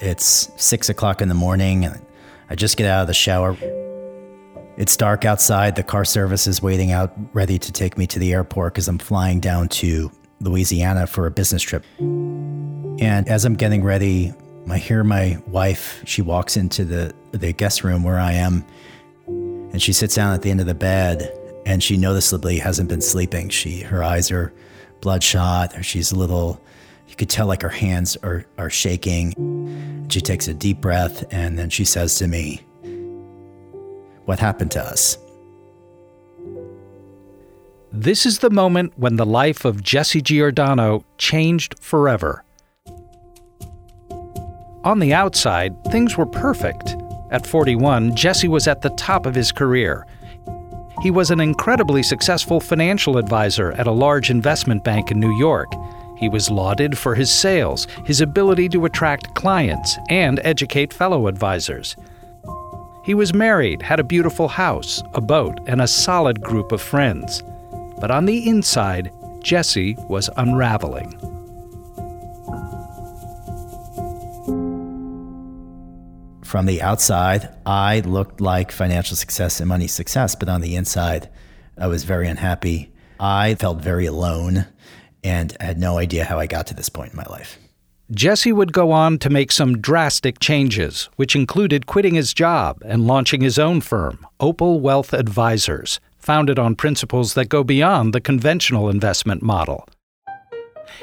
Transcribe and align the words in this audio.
It's 0.00 0.50
six 0.56 0.88
o'clock 0.88 1.20
in 1.20 1.28
the 1.28 1.34
morning. 1.34 1.84
And 1.84 2.04
I 2.48 2.54
just 2.54 2.76
get 2.76 2.86
out 2.86 3.02
of 3.02 3.06
the 3.06 3.14
shower. 3.14 3.56
It's 4.76 4.96
dark 4.96 5.24
outside. 5.24 5.76
The 5.76 5.82
car 5.82 6.04
service 6.04 6.46
is 6.46 6.62
waiting 6.62 6.90
out, 6.90 7.12
ready 7.34 7.58
to 7.58 7.70
take 7.72 7.98
me 7.98 8.06
to 8.08 8.18
the 8.18 8.32
airport 8.32 8.72
because 8.74 8.88
I'm 8.88 8.98
flying 8.98 9.40
down 9.40 9.68
to 9.68 10.10
Louisiana 10.40 11.06
for 11.06 11.26
a 11.26 11.30
business 11.30 11.62
trip. 11.62 11.84
And 11.98 13.28
as 13.28 13.44
I'm 13.44 13.54
getting 13.54 13.82
ready, 13.82 14.32
I 14.70 14.78
hear 14.78 15.04
my 15.04 15.38
wife. 15.46 16.02
She 16.06 16.22
walks 16.22 16.56
into 16.56 16.84
the, 16.84 17.14
the 17.32 17.52
guest 17.52 17.84
room 17.84 18.02
where 18.04 18.18
I 18.18 18.32
am, 18.32 18.64
and 19.26 19.82
she 19.82 19.92
sits 19.92 20.14
down 20.14 20.32
at 20.32 20.42
the 20.42 20.50
end 20.50 20.60
of 20.60 20.66
the 20.66 20.74
bed, 20.74 21.30
and 21.66 21.82
she 21.82 21.96
noticeably 21.96 22.58
hasn't 22.58 22.88
been 22.88 23.00
sleeping. 23.00 23.48
She 23.48 23.80
her 23.80 24.02
eyes 24.02 24.30
are 24.30 24.52
bloodshot. 25.00 25.84
She's 25.84 26.12
a 26.12 26.16
little. 26.16 26.60
You 27.08 27.16
could 27.16 27.28
tell 27.28 27.46
like 27.46 27.62
her 27.62 27.68
hands 27.68 28.16
are 28.22 28.46
are 28.58 28.70
shaking. 28.70 29.34
She 30.10 30.20
takes 30.20 30.48
a 30.48 30.54
deep 30.54 30.80
breath, 30.80 31.24
and 31.30 31.56
then 31.58 31.70
she 31.70 31.84
says 31.84 32.16
to 32.16 32.26
me, 32.26 32.62
"What 34.24 34.40
happened 34.40 34.72
to 34.72 34.82
us?" 34.82 35.16
This 37.92 38.26
is 38.26 38.38
the 38.38 38.50
moment 38.50 38.92
when 38.96 39.16
the 39.16 39.26
life 39.26 39.64
of 39.64 39.82
Jesse 39.82 40.20
Giordano 40.20 41.04
changed 41.16 41.76
forever. 41.80 42.44
On 44.84 44.98
the 44.98 45.12
outside, 45.12 45.74
things 45.92 46.16
were 46.16 46.26
perfect. 46.26 46.96
At 47.30 47.46
41, 47.46 48.16
Jesse 48.16 48.48
was 48.48 48.66
at 48.66 48.82
the 48.82 48.90
top 48.90 49.26
of 49.26 49.34
his 49.34 49.52
career. 49.52 50.06
He 51.02 51.10
was 51.10 51.30
an 51.30 51.40
incredibly 51.40 52.02
successful 52.02 52.60
financial 52.60 53.16
advisor 53.16 53.72
at 53.72 53.86
a 53.86 53.92
large 53.92 54.30
investment 54.30 54.82
bank 54.82 55.10
in 55.10 55.20
New 55.20 55.36
York. 55.38 55.72
He 56.20 56.28
was 56.28 56.50
lauded 56.50 56.98
for 56.98 57.14
his 57.14 57.30
sales, 57.30 57.86
his 58.04 58.20
ability 58.20 58.68
to 58.70 58.84
attract 58.84 59.34
clients, 59.34 59.96
and 60.10 60.38
educate 60.44 60.92
fellow 60.92 61.28
advisors. 61.28 61.96
He 63.02 63.14
was 63.14 63.32
married, 63.32 63.80
had 63.80 64.00
a 64.00 64.04
beautiful 64.04 64.46
house, 64.46 65.02
a 65.14 65.22
boat, 65.22 65.58
and 65.66 65.80
a 65.80 65.88
solid 65.88 66.42
group 66.42 66.72
of 66.72 66.82
friends. 66.82 67.42
But 67.98 68.10
on 68.10 68.26
the 68.26 68.46
inside, 68.46 69.10
Jesse 69.42 69.96
was 70.10 70.28
unraveling. 70.36 71.18
From 76.44 76.66
the 76.66 76.82
outside, 76.82 77.48
I 77.64 78.00
looked 78.00 78.42
like 78.42 78.72
financial 78.72 79.16
success 79.16 79.58
and 79.58 79.70
money 79.70 79.86
success, 79.86 80.34
but 80.34 80.50
on 80.50 80.60
the 80.60 80.76
inside, 80.76 81.30
I 81.78 81.86
was 81.86 82.04
very 82.04 82.28
unhappy. 82.28 82.92
I 83.18 83.54
felt 83.54 83.80
very 83.80 84.04
alone 84.04 84.66
and 85.22 85.56
I 85.60 85.64
had 85.64 85.78
no 85.78 85.98
idea 85.98 86.24
how 86.24 86.38
I 86.38 86.46
got 86.46 86.66
to 86.68 86.74
this 86.74 86.88
point 86.88 87.12
in 87.12 87.16
my 87.16 87.26
life. 87.30 87.58
Jesse 88.12 88.52
would 88.52 88.72
go 88.72 88.90
on 88.90 89.18
to 89.18 89.30
make 89.30 89.52
some 89.52 89.80
drastic 89.80 90.40
changes, 90.40 91.08
which 91.14 91.36
included 91.36 91.86
quitting 91.86 92.14
his 92.14 92.34
job 92.34 92.82
and 92.84 93.06
launching 93.06 93.40
his 93.40 93.56
own 93.56 93.80
firm, 93.80 94.26
Opal 94.40 94.80
Wealth 94.80 95.12
Advisors, 95.12 96.00
founded 96.18 96.58
on 96.58 96.74
principles 96.74 97.34
that 97.34 97.48
go 97.48 97.62
beyond 97.62 98.12
the 98.12 98.20
conventional 98.20 98.90
investment 98.90 99.42
model. 99.42 99.88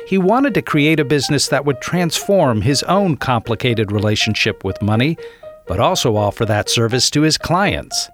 He 0.06 0.18
wanted 0.18 0.54
to 0.56 0.62
create 0.62 1.00
a 1.00 1.06
business 1.06 1.48
that 1.48 1.64
would 1.64 1.80
transform 1.80 2.62
his 2.62 2.84
own 2.84 3.16
complicated 3.16 3.92
relationship 3.92 4.66
with 4.66 4.82
money, 4.82 5.18
but 5.66 5.80
also 5.80 6.18
offer 6.18 6.46
that 6.46 6.70
service 6.70 7.10
to 7.12 7.22
his 7.22 7.38
clients. 7.38 8.10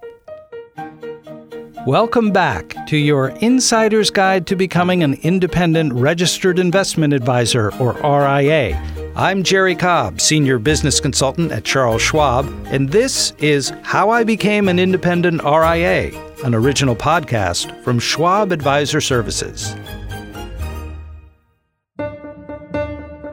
Welcome 1.86 2.32
back 2.32 2.86
to 2.86 2.96
your 2.96 3.28
Insider's 3.42 4.08
Guide 4.08 4.46
to 4.46 4.56
Becoming 4.56 5.02
an 5.02 5.18
Independent 5.22 5.92
Registered 5.92 6.58
Investment 6.58 7.12
Advisor, 7.12 7.74
or 7.78 7.92
RIA. 8.02 8.74
I'm 9.14 9.42
Jerry 9.42 9.74
Cobb, 9.74 10.18
Senior 10.18 10.58
Business 10.58 10.98
Consultant 10.98 11.52
at 11.52 11.64
Charles 11.64 12.00
Schwab, 12.00 12.46
and 12.68 12.88
this 12.88 13.32
is 13.32 13.70
How 13.82 14.08
I 14.08 14.24
Became 14.24 14.70
an 14.70 14.78
Independent 14.78 15.42
RIA, 15.42 16.18
an 16.42 16.54
original 16.54 16.96
podcast 16.96 17.78
from 17.84 17.98
Schwab 17.98 18.50
Advisor 18.50 19.02
Services. 19.02 19.76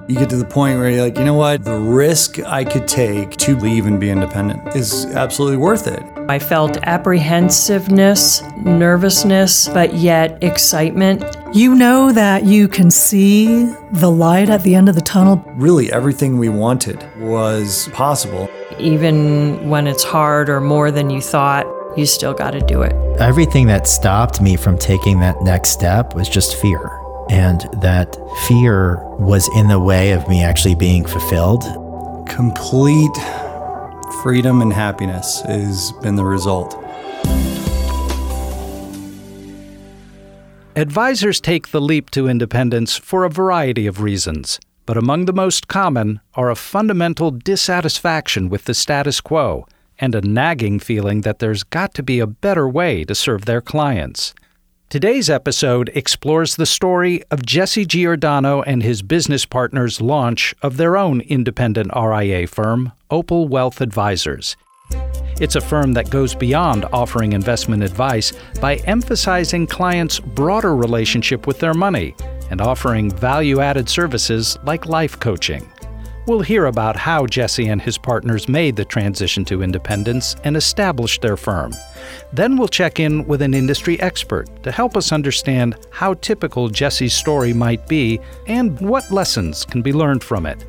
You 0.09 0.19
get 0.19 0.29
to 0.29 0.35
the 0.35 0.43
point 0.49 0.77
where 0.77 0.89
you're 0.89 1.03
like, 1.03 1.17
you 1.17 1.23
know 1.23 1.35
what? 1.35 1.63
The 1.63 1.77
risk 1.77 2.37
I 2.39 2.65
could 2.65 2.85
take 2.85 3.37
to 3.37 3.55
leave 3.55 3.85
and 3.85 3.97
be 3.97 4.09
independent 4.09 4.75
is 4.75 5.05
absolutely 5.05 5.55
worth 5.55 5.87
it. 5.87 6.03
I 6.31 6.39
felt 6.39 6.77
apprehensiveness, 6.83 8.41
nervousness, 8.55 9.67
but 9.67 9.95
yet 9.95 10.41
excitement. 10.41 11.25
You 11.53 11.75
know 11.75 12.13
that 12.13 12.45
you 12.45 12.69
can 12.69 12.89
see 12.89 13.65
the 13.91 14.09
light 14.09 14.49
at 14.49 14.63
the 14.63 14.73
end 14.73 14.87
of 14.87 14.95
the 14.95 15.01
tunnel. 15.01 15.43
Really, 15.57 15.91
everything 15.91 16.37
we 16.37 16.47
wanted 16.47 17.05
was 17.19 17.89
possible. 17.89 18.49
Even 18.79 19.69
when 19.69 19.87
it's 19.87 20.05
hard 20.05 20.49
or 20.49 20.61
more 20.61 20.89
than 20.89 21.09
you 21.09 21.19
thought, 21.19 21.65
you 21.97 22.05
still 22.05 22.33
got 22.33 22.51
to 22.51 22.61
do 22.61 22.81
it. 22.81 22.93
Everything 23.19 23.67
that 23.67 23.85
stopped 23.85 24.39
me 24.39 24.55
from 24.55 24.77
taking 24.77 25.19
that 25.19 25.41
next 25.41 25.71
step 25.71 26.15
was 26.15 26.29
just 26.29 26.55
fear. 26.61 26.97
And 27.29 27.59
that 27.81 28.15
fear 28.47 29.05
was 29.17 29.49
in 29.57 29.67
the 29.67 29.81
way 29.81 30.13
of 30.13 30.29
me 30.29 30.41
actually 30.43 30.75
being 30.75 31.03
fulfilled. 31.05 31.63
Complete 32.25 33.17
freedom 34.11 34.61
and 34.61 34.71
happiness 34.71 35.41
has 35.41 35.91
been 36.01 36.15
the 36.15 36.23
result. 36.23 36.75
Advisors 40.75 41.41
take 41.41 41.69
the 41.69 41.81
leap 41.81 42.09
to 42.11 42.29
independence 42.29 42.97
for 42.97 43.25
a 43.25 43.29
variety 43.29 43.87
of 43.87 44.01
reasons, 44.01 44.59
but 44.85 44.97
among 44.97 45.25
the 45.25 45.33
most 45.33 45.67
common 45.67 46.21
are 46.33 46.49
a 46.49 46.55
fundamental 46.55 47.31
dissatisfaction 47.31 48.49
with 48.49 48.65
the 48.65 48.73
status 48.73 49.19
quo 49.19 49.65
and 49.99 50.15
a 50.15 50.21
nagging 50.21 50.79
feeling 50.79 51.21
that 51.21 51.39
there's 51.39 51.63
got 51.63 51.93
to 51.93 52.03
be 52.03 52.19
a 52.19 52.27
better 52.27 52.67
way 52.67 53.03
to 53.03 53.13
serve 53.13 53.45
their 53.45 53.61
clients. 53.61 54.33
Today's 54.91 55.29
episode 55.29 55.89
explores 55.95 56.57
the 56.57 56.65
story 56.65 57.23
of 57.31 57.45
Jesse 57.45 57.85
Giordano 57.85 58.61
and 58.63 58.83
his 58.83 59.01
business 59.01 59.45
partners' 59.45 60.01
launch 60.01 60.53
of 60.61 60.75
their 60.75 60.97
own 60.97 61.21
independent 61.21 61.91
RIA 61.95 62.45
firm, 62.45 62.91
Opal 63.09 63.47
Wealth 63.47 63.79
Advisors. 63.79 64.57
It's 65.39 65.55
a 65.55 65.61
firm 65.61 65.93
that 65.93 66.09
goes 66.09 66.35
beyond 66.35 66.83
offering 66.91 67.31
investment 67.31 67.83
advice 67.83 68.33
by 68.59 68.75
emphasizing 68.85 69.65
clients' 69.65 70.19
broader 70.19 70.75
relationship 70.75 71.47
with 71.47 71.59
their 71.59 71.73
money 71.73 72.13
and 72.49 72.59
offering 72.59 73.11
value 73.11 73.61
added 73.61 73.87
services 73.87 74.57
like 74.65 74.87
life 74.87 75.17
coaching. 75.21 75.71
We'll 76.27 76.41
hear 76.41 76.67
about 76.67 76.95
how 76.95 77.25
Jesse 77.25 77.67
and 77.67 77.81
his 77.81 77.97
partners 77.97 78.47
made 78.47 78.75
the 78.75 78.85
transition 78.85 79.43
to 79.45 79.63
independence 79.63 80.35
and 80.43 80.55
established 80.55 81.23
their 81.23 81.35
firm. 81.35 81.73
Then 82.31 82.57
we'll 82.57 82.67
check 82.67 82.99
in 82.99 83.25
with 83.25 83.41
an 83.41 83.55
industry 83.55 83.99
expert 83.99 84.47
to 84.61 84.71
help 84.71 84.95
us 84.95 85.11
understand 85.11 85.83
how 85.89 86.13
typical 86.13 86.69
Jesse's 86.69 87.15
story 87.15 87.53
might 87.53 87.87
be 87.87 88.19
and 88.45 88.79
what 88.79 89.09
lessons 89.09 89.65
can 89.65 89.81
be 89.81 89.91
learned 89.91 90.23
from 90.23 90.45
it. 90.45 90.63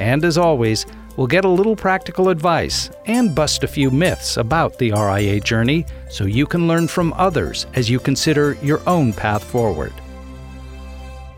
And 0.00 0.24
as 0.24 0.36
always, 0.36 0.86
we'll 1.16 1.28
get 1.28 1.44
a 1.44 1.48
little 1.48 1.76
practical 1.76 2.28
advice 2.28 2.90
and 3.06 3.32
bust 3.32 3.62
a 3.62 3.68
few 3.68 3.92
myths 3.92 4.38
about 4.38 4.76
the 4.78 4.90
RIA 4.90 5.38
journey 5.38 5.86
so 6.08 6.24
you 6.24 6.46
can 6.46 6.66
learn 6.66 6.88
from 6.88 7.12
others 7.12 7.68
as 7.74 7.88
you 7.88 8.00
consider 8.00 8.58
your 8.60 8.82
own 8.88 9.12
path 9.12 9.44
forward. 9.44 9.92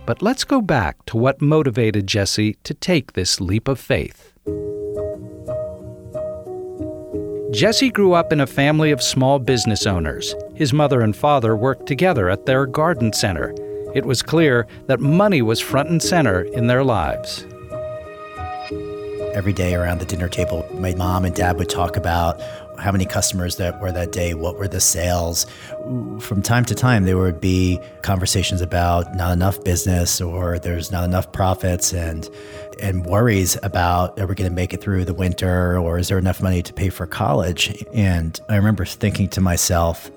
But 0.04 0.20
let's 0.20 0.44
go 0.44 0.60
back 0.60 1.04
to 1.06 1.16
what 1.16 1.40
motivated 1.40 2.06
Jesse 2.06 2.54
to 2.64 2.74
take 2.74 3.12
this 3.12 3.40
leap 3.40 3.68
of 3.68 3.78
faith. 3.78 4.32
Jesse 7.52 7.90
grew 7.90 8.14
up 8.14 8.32
in 8.32 8.40
a 8.40 8.46
family 8.46 8.90
of 8.90 9.02
small 9.02 9.38
business 9.38 9.86
owners. 9.86 10.34
His 10.54 10.72
mother 10.72 11.02
and 11.02 11.14
father 11.14 11.54
worked 11.54 11.86
together 11.86 12.30
at 12.30 12.46
their 12.46 12.66
garden 12.66 13.12
center. 13.12 13.54
It 13.94 14.06
was 14.06 14.22
clear 14.22 14.66
that 14.86 15.00
money 15.00 15.42
was 15.42 15.60
front 15.60 15.90
and 15.90 16.02
center 16.02 16.42
in 16.42 16.66
their 16.66 16.82
lives. 16.82 17.46
Every 19.34 19.52
day 19.52 19.74
around 19.74 19.98
the 19.98 20.06
dinner 20.06 20.28
table, 20.28 20.66
my 20.74 20.94
mom 20.94 21.24
and 21.24 21.34
dad 21.34 21.58
would 21.58 21.68
talk 21.68 21.96
about 21.96 22.40
how 22.82 22.90
many 22.90 23.06
customers 23.06 23.56
that 23.56 23.80
were 23.80 23.92
that 23.92 24.10
day, 24.10 24.34
what 24.34 24.58
were 24.58 24.66
the 24.66 24.80
sales. 24.80 25.46
From 26.18 26.42
time 26.42 26.64
to 26.64 26.74
time, 26.74 27.04
there 27.04 27.16
would 27.16 27.40
be 27.40 27.78
conversations 28.02 28.60
about 28.60 29.14
not 29.14 29.32
enough 29.32 29.62
business 29.62 30.20
or 30.20 30.58
there's 30.58 30.90
not 30.90 31.04
enough 31.04 31.32
profits 31.32 31.92
and 31.92 32.28
and 32.80 33.06
worries 33.06 33.56
about 33.62 34.18
are 34.18 34.26
we 34.26 34.34
going 34.34 34.50
to 34.50 34.54
make 34.54 34.74
it 34.74 34.80
through 34.80 35.04
the 35.04 35.14
winter 35.14 35.78
or 35.78 35.98
is 35.98 36.08
there 36.08 36.18
enough 36.18 36.42
money 36.42 36.62
to 36.62 36.72
pay 36.72 36.88
for 36.88 37.06
college? 37.06 37.84
And 37.92 38.38
I 38.48 38.56
remember 38.56 38.84
thinking 38.84 39.28
to 39.30 39.40
myself, 39.40 40.10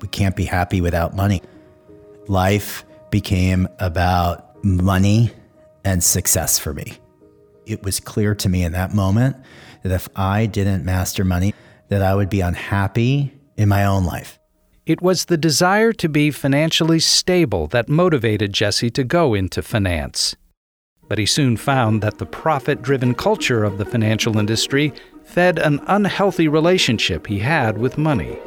we 0.00 0.08
can't 0.08 0.34
be 0.34 0.44
happy 0.44 0.80
without 0.80 1.14
money. 1.14 1.42
Life 2.28 2.84
became 3.10 3.68
about 3.78 4.64
money 4.64 5.32
and 5.84 6.02
success 6.02 6.58
for 6.58 6.72
me. 6.72 6.94
It 7.66 7.82
was 7.82 8.00
clear 8.00 8.34
to 8.36 8.48
me 8.48 8.64
in 8.64 8.72
that 8.72 8.94
moment 8.94 9.36
that 9.82 9.92
if 9.92 10.08
I 10.16 10.46
didn't 10.46 10.84
master 10.84 11.24
money, 11.24 11.54
that 11.90 12.02
I 12.02 12.14
would 12.14 12.30
be 12.30 12.40
unhappy 12.40 13.34
in 13.56 13.68
my 13.68 13.84
own 13.84 14.04
life. 14.04 14.38
It 14.86 15.02
was 15.02 15.26
the 15.26 15.36
desire 15.36 15.92
to 15.92 16.08
be 16.08 16.30
financially 16.30 16.98
stable 16.98 17.66
that 17.68 17.88
motivated 17.88 18.52
Jesse 18.52 18.90
to 18.90 19.04
go 19.04 19.34
into 19.34 19.62
finance. 19.62 20.34
But 21.08 21.18
he 21.18 21.26
soon 21.26 21.56
found 21.56 22.02
that 22.02 22.18
the 22.18 22.26
profit 22.26 22.82
driven 22.82 23.14
culture 23.14 23.64
of 23.64 23.78
the 23.78 23.84
financial 23.84 24.38
industry 24.38 24.92
fed 25.24 25.58
an 25.58 25.80
unhealthy 25.86 26.48
relationship 26.48 27.26
he 27.26 27.40
had 27.40 27.78
with 27.78 27.98
money. 27.98 28.38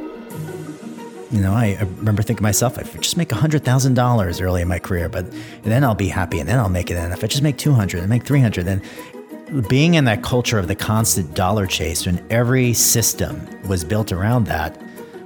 You 1.31 1.41
know, 1.41 1.53
I, 1.53 1.77
I 1.79 1.83
remember 1.97 2.21
thinking 2.21 2.37
to 2.37 2.43
myself, 2.43 2.77
if 2.77 2.95
I 2.95 2.99
just 2.99 3.17
make 3.17 3.29
$100,000 3.29 4.41
early 4.41 4.61
in 4.61 4.67
my 4.67 4.79
career, 4.79 5.09
but 5.09 5.25
then 5.63 5.83
I'll 5.83 5.95
be 5.95 6.07
happy 6.07 6.39
and 6.39 6.47
then 6.47 6.59
I'll 6.59 6.69
make 6.69 6.91
it. 6.91 6.95
And 6.95 7.11
if 7.11 7.23
I 7.23 7.27
just 7.27 7.43
make 7.43 7.57
200 7.57 7.99
and 7.99 8.09
make 8.09 8.23
300, 8.23 8.65
then 8.65 8.81
being 9.61 9.93
in 9.93 10.05
that 10.05 10.23
culture 10.23 10.57
of 10.57 10.67
the 10.67 10.75
constant 10.75 11.35
dollar 11.35 11.67
chase 11.67 12.05
when 12.05 12.25
every 12.29 12.73
system 12.73 13.47
was 13.67 13.83
built 13.83 14.11
around 14.11 14.45
that, 14.45 14.81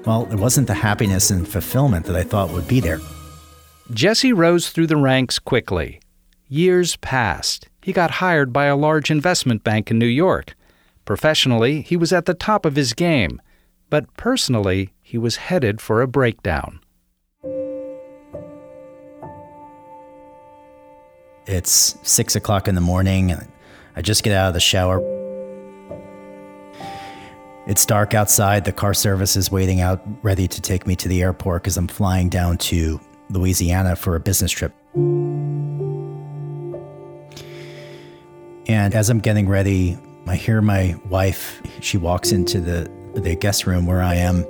well, 0.05 0.27
it 0.31 0.35
wasn't 0.35 0.67
the 0.67 0.73
happiness 0.73 1.31
and 1.31 1.47
fulfillment 1.47 2.05
that 2.05 2.15
I 2.15 2.23
thought 2.23 2.51
would 2.51 2.67
be 2.67 2.79
there. 2.79 2.99
Jesse 3.91 4.33
rose 4.33 4.69
through 4.69 4.87
the 4.87 4.97
ranks 4.97 5.39
quickly. 5.39 6.01
Years 6.47 6.97
passed. 6.97 7.67
He 7.81 7.93
got 7.93 8.11
hired 8.11 8.51
by 8.51 8.65
a 8.65 8.75
large 8.75 9.09
investment 9.09 9.63
bank 9.63 9.89
in 9.91 9.97
New 9.97 10.05
York. 10.05 10.55
Professionally, 11.05 11.81
he 11.81 11.95
was 11.95 12.11
at 12.11 12.25
the 12.25 12.33
top 12.33 12.65
of 12.65 12.75
his 12.75 12.93
game, 12.93 13.41
but 13.89 14.13
personally, 14.17 14.93
he 15.01 15.17
was 15.17 15.37
headed 15.37 15.79
for 15.79 16.01
a 16.01 16.07
breakdown. 16.07 16.81
It's 21.45 21.97
six 22.03 22.35
o'clock 22.35 22.67
in 22.67 22.75
the 22.75 22.81
morning. 22.81 23.33
I 23.97 24.01
just 24.01 24.23
get 24.23 24.31
out 24.33 24.49
of 24.49 24.53
the 24.53 24.59
shower. 24.59 25.01
It's 27.65 27.83
dark 27.83 28.13
outside. 28.13 28.63
The 28.63 28.71
car 28.71 28.93
service 28.93 29.35
is 29.35 29.51
waiting 29.51 29.81
out, 29.81 30.03
ready 30.21 30.47
to 30.47 30.61
take 30.61 30.85
me 30.85 30.95
to 30.97 31.07
the 31.07 31.23
airport 31.23 31.63
because 31.63 31.77
I'm 31.77 31.87
flying 31.87 32.29
down 32.29 32.59
to 32.59 33.01
Louisiana 33.31 33.95
for 33.95 34.15
a 34.15 34.19
business 34.19 34.51
trip. 34.51 34.71
And 38.67 38.93
as 38.93 39.09
I'm 39.09 39.17
getting 39.17 39.49
ready, 39.49 39.97
I 40.27 40.35
hear 40.35 40.61
my 40.61 40.95
wife. 41.09 41.59
She 41.81 41.97
walks 41.97 42.31
into 42.31 42.61
the, 42.61 42.91
the 43.15 43.35
guest 43.35 43.65
room 43.65 43.87
where 43.87 44.03
I 44.03 44.13
am 44.13 44.45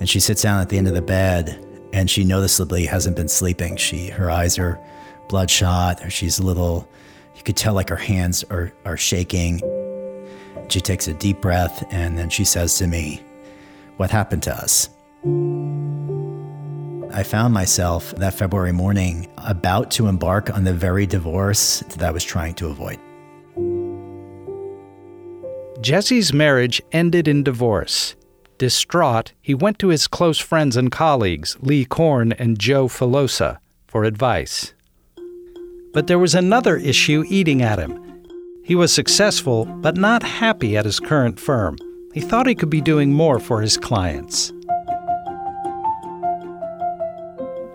and 0.00 0.08
she 0.08 0.18
sits 0.18 0.42
down 0.42 0.60
at 0.60 0.68
the 0.68 0.78
end 0.78 0.88
of 0.88 0.94
the 0.94 1.02
bed 1.02 1.64
and 1.92 2.10
she 2.10 2.24
noticeably 2.24 2.86
hasn't 2.86 3.14
been 3.14 3.28
sleeping. 3.28 3.76
She 3.76 4.08
her 4.08 4.32
eyes 4.32 4.58
are 4.58 4.80
bloodshot, 5.28 6.10
she's 6.10 6.40
a 6.40 6.42
little 6.42 6.88
you 7.40 7.44
could 7.44 7.56
tell 7.56 7.72
like 7.72 7.88
her 7.88 7.96
hands 7.96 8.44
are 8.44 8.70
are 8.84 8.98
shaking. 8.98 9.62
She 10.68 10.82
takes 10.82 11.08
a 11.08 11.14
deep 11.14 11.40
breath 11.40 11.82
and 11.90 12.18
then 12.18 12.28
she 12.28 12.44
says 12.44 12.76
to 12.78 12.86
me, 12.86 13.22
What 13.96 14.10
happened 14.10 14.42
to 14.42 14.54
us? 14.54 14.90
I 17.12 17.22
found 17.22 17.54
myself 17.54 18.14
that 18.16 18.34
February 18.34 18.72
morning 18.72 19.26
about 19.38 19.90
to 19.92 20.06
embark 20.06 20.54
on 20.54 20.64
the 20.64 20.74
very 20.74 21.06
divorce 21.06 21.80
that 21.80 22.02
I 22.02 22.10
was 22.10 22.24
trying 22.24 22.54
to 22.54 22.68
avoid. 22.68 23.00
Jesse's 25.80 26.34
marriage 26.34 26.82
ended 26.92 27.26
in 27.26 27.42
divorce. 27.42 28.16
Distraught, 28.58 29.32
he 29.40 29.54
went 29.54 29.78
to 29.78 29.88
his 29.88 30.06
close 30.06 30.38
friends 30.38 30.76
and 30.76 30.92
colleagues, 30.92 31.56
Lee 31.60 31.86
Korn 31.86 32.32
and 32.32 32.58
Joe 32.58 32.86
Filosa, 32.86 33.58
for 33.86 34.04
advice. 34.04 34.74
But 35.92 36.06
there 36.06 36.18
was 36.18 36.34
another 36.34 36.76
issue 36.76 37.24
eating 37.28 37.62
at 37.62 37.78
him. 37.78 37.98
He 38.62 38.74
was 38.74 38.92
successful, 38.92 39.64
but 39.64 39.96
not 39.96 40.22
happy 40.22 40.76
at 40.76 40.84
his 40.84 41.00
current 41.00 41.40
firm. 41.40 41.76
He 42.12 42.20
thought 42.20 42.46
he 42.46 42.54
could 42.54 42.70
be 42.70 42.80
doing 42.80 43.12
more 43.12 43.40
for 43.40 43.60
his 43.60 43.76
clients. 43.76 44.52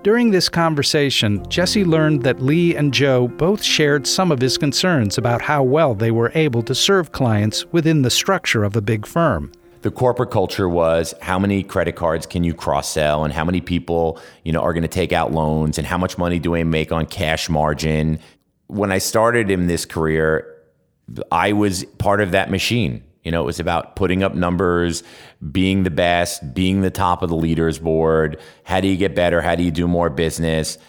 During 0.04 0.32
this 0.32 0.50
conversation, 0.50 1.44
Jesse 1.50 1.84
learned 1.84 2.24
that 2.24 2.42
Lee 2.42 2.76
and 2.76 2.94
Joe 2.94 3.28
both 3.28 3.64
shared 3.64 4.06
some 4.06 4.32
of 4.32 4.40
his 4.40 4.58
concerns 4.58 5.18
about 5.18 5.42
how 5.42 5.64
well 5.64 5.96
they 5.96 6.12
were 6.12 6.32
able 6.36 6.62
to 6.64 6.76
serve 6.76 7.12
clients 7.12 7.66
within 7.72 8.04
the 8.04 8.12
structure 8.12 8.64
of 8.64 8.76
a 8.76 8.82
big 8.82 9.06
firm 9.06 9.52
the 9.86 9.92
corporate 9.92 10.32
culture 10.32 10.68
was 10.68 11.14
how 11.22 11.38
many 11.38 11.62
credit 11.62 11.96
cards 11.96 12.26
can 12.26 12.44
you 12.44 12.56
cross 12.56 12.90
sell 12.90 13.24
and 13.24 13.32
how 13.32 13.46
many 13.46 13.62
people 13.62 14.20
you 14.44 14.52
know 14.52 14.60
are 14.60 14.74
going 14.74 14.82
to 14.82 14.88
take 14.88 15.14
out 15.14 15.32
loans 15.32 15.78
and 15.78 15.86
how 15.86 15.96
much 15.96 16.18
money 16.18 16.40
do 16.40 16.56
I 16.56 16.64
make 16.64 16.92
on 16.92 17.06
cash 17.06 17.50
margin. 17.50 18.18
When 18.66 18.92
I 18.92 18.98
started 18.98 19.52
in 19.52 19.68
this 19.68 19.86
career, 19.86 20.52
I 21.32 21.54
was 21.54 21.86
part 22.00 22.20
of 22.20 22.32
that 22.32 22.50
machine. 22.50 23.04
You 23.24 23.30
know, 23.30 23.44
it 23.44 23.46
was 23.46 23.60
about 23.60 23.96
putting 23.96 24.24
up 24.24 24.34
numbers, 24.34 25.04
being 25.52 25.84
the 25.84 25.92
best, 25.92 26.56
being 26.56 26.82
the 26.82 26.90
top 26.90 27.22
of 27.22 27.30
the 27.30 27.36
leaders 27.36 27.78
board. 27.78 28.42
How 28.64 28.82
do 28.82 28.88
you 28.88 28.98
get 28.98 29.14
better? 29.14 29.40
How 29.40 29.54
do 29.54 29.62
you 29.62 29.70
do 29.70 29.88
more 29.88 30.10
business? 30.10 30.80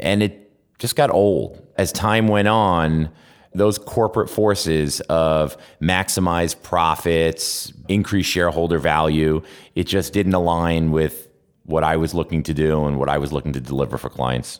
And 0.00 0.20
it 0.20 0.52
just 0.80 0.96
got 0.96 1.10
old. 1.10 1.64
As 1.76 1.92
time 1.92 2.26
went 2.26 2.48
on, 2.48 3.08
those 3.56 3.78
corporate 3.78 4.30
forces 4.30 5.00
of 5.02 5.56
maximize 5.80 6.60
profits, 6.60 7.72
increase 7.88 8.26
shareholder 8.26 8.78
value, 8.78 9.42
it 9.74 9.84
just 9.84 10.12
didn't 10.12 10.34
align 10.34 10.90
with 10.92 11.28
what 11.64 11.82
I 11.82 11.96
was 11.96 12.14
looking 12.14 12.42
to 12.44 12.54
do 12.54 12.84
and 12.86 12.98
what 12.98 13.08
I 13.08 13.18
was 13.18 13.32
looking 13.32 13.52
to 13.54 13.60
deliver 13.60 13.98
for 13.98 14.08
clients. 14.08 14.58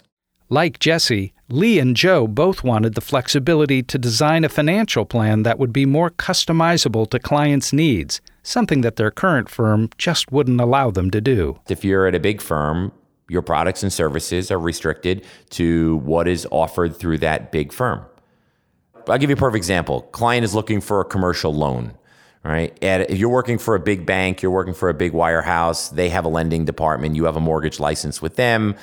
Like 0.49 0.79
Jesse, 0.79 1.35
Lee 1.49 1.79
and 1.81 1.97
Joe 1.97 2.29
both 2.29 2.63
wanted 2.63 2.95
the 2.95 3.01
flexibility 3.01 3.83
to 3.83 3.99
design 3.99 4.45
a 4.45 4.49
financial 4.49 5.05
plan 5.05 5.43
that 5.43 5.59
would 5.59 5.73
be 5.73 5.87
more 5.87 6.11
customizable 6.11 7.11
to 7.11 7.19
clients' 7.19 7.73
needs, 7.73 8.21
something 8.43 8.81
that 8.83 8.95
their 8.95 9.11
current 9.11 9.49
firm 9.49 9.91
just 9.99 10.31
wouldn't 10.31 10.61
allow 10.61 10.91
them 10.91 11.11
to 11.11 11.21
do. 11.21 11.59
If 11.69 11.85
you're 11.85 12.07
at 12.07 12.15
a 12.15 12.21
big 12.21 12.41
firm, 12.41 12.93
your 13.29 13.43
products 13.43 13.83
and 13.83 13.93
services 13.93 14.53
are 14.53 14.59
restricted 14.59 15.25
to 15.51 15.97
what 15.99 16.29
is 16.29 16.47
offered 16.53 16.97
through 16.97 17.19
that 17.19 17.51
big 17.51 17.73
firm. 17.73 18.05
I'll 19.09 19.19
give 19.19 19.31
you 19.31 19.37
a 19.37 19.39
perfect 19.39 19.57
example. 19.57 20.03
Client 20.13 20.45
is 20.45 20.55
looking 20.55 20.81
for 20.81 21.01
a 21.01 21.05
commercial 21.05 21.55
loan, 21.55 21.95
right? 22.45 22.77
And 22.83 23.07
if 23.09 23.19
you're 23.19 23.29
working 23.29 23.59
for 23.59 23.75
a 23.75 23.81
big 23.81 24.07
bank, 24.07 24.43
you're 24.43 24.51
working 24.51 24.75
for 24.75 24.89
a 24.89 24.95
big 24.95 25.13
wirehouse, 25.13 25.91
they 25.91 26.09
have 26.09 26.25
a 26.25 26.29
lending 26.29 26.65
department, 26.65 27.17
you 27.17 27.25
have 27.25 27.37
a 27.37 27.41
mortgage 27.41 27.79
license 27.81 28.21
with 28.21 28.37
them. 28.37 28.75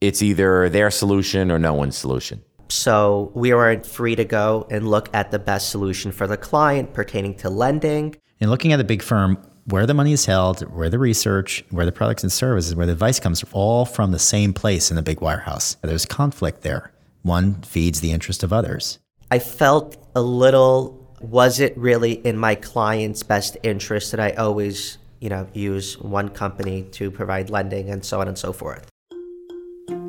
It's 0.00 0.22
either 0.22 0.68
their 0.68 0.90
solution 0.90 1.50
or 1.50 1.58
no 1.58 1.74
one's 1.74 1.96
solution. 1.96 2.42
So 2.68 3.32
we 3.34 3.52
were 3.52 3.80
free 3.80 4.14
to 4.16 4.24
go 4.24 4.66
and 4.70 4.88
look 4.88 5.08
at 5.12 5.30
the 5.30 5.38
best 5.38 5.70
solution 5.70 6.12
for 6.12 6.26
the 6.26 6.36
client 6.36 6.94
pertaining 6.94 7.34
to 7.38 7.50
lending. 7.50 8.16
And 8.40 8.48
looking 8.48 8.72
at 8.72 8.76
the 8.76 8.84
big 8.84 9.02
firm, 9.02 9.38
where 9.66 9.86
the 9.86 9.94
money 9.94 10.12
is 10.12 10.24
held, 10.26 10.60
where 10.72 10.88
the 10.88 10.98
research, 10.98 11.64
where 11.70 11.84
the 11.84 11.92
products 11.92 12.22
and 12.22 12.32
services, 12.32 12.74
where 12.74 12.86
the 12.86 12.92
advice 12.92 13.20
comes, 13.20 13.44
all 13.52 13.84
from 13.84 14.12
the 14.12 14.18
same 14.18 14.52
place 14.52 14.90
in 14.90 14.96
the 14.96 15.02
big 15.02 15.18
wirehouse. 15.18 15.76
There's 15.82 16.06
conflict 16.06 16.62
there. 16.62 16.92
One 17.22 17.60
feeds 17.62 18.00
the 18.00 18.12
interest 18.12 18.42
of 18.42 18.52
others. 18.52 18.98
I 19.32 19.38
felt 19.38 19.96
a 20.16 20.20
little 20.20 20.98
was 21.20 21.60
it 21.60 21.76
really 21.78 22.14
in 22.14 22.36
my 22.36 22.56
client's 22.56 23.22
best 23.22 23.56
interest 23.62 24.10
that 24.10 24.18
I 24.18 24.30
always, 24.30 24.98
you 25.20 25.28
know, 25.28 25.46
use 25.52 25.98
one 25.98 26.30
company 26.30 26.82
to 26.92 27.10
provide 27.12 27.48
lending 27.48 27.90
and 27.90 28.04
so 28.04 28.20
on 28.20 28.26
and 28.26 28.36
so 28.36 28.52
forth. 28.52 28.88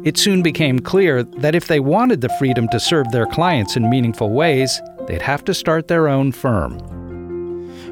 It 0.04 0.18
soon 0.18 0.42
became 0.42 0.80
clear 0.80 1.22
that 1.22 1.54
if 1.54 1.68
they 1.68 1.80
wanted 1.80 2.22
the 2.22 2.30
freedom 2.40 2.68
to 2.70 2.80
serve 2.80 3.12
their 3.12 3.28
clients 3.28 3.76
in 3.76 3.90
meaningful 3.90 4.32
ways, 4.32 4.82
they'd 5.08 5.22
have 5.22 5.44
to 5.46 5.54
start 5.54 5.88
their 5.88 6.08
own 6.08 6.32
firm. 6.32 6.80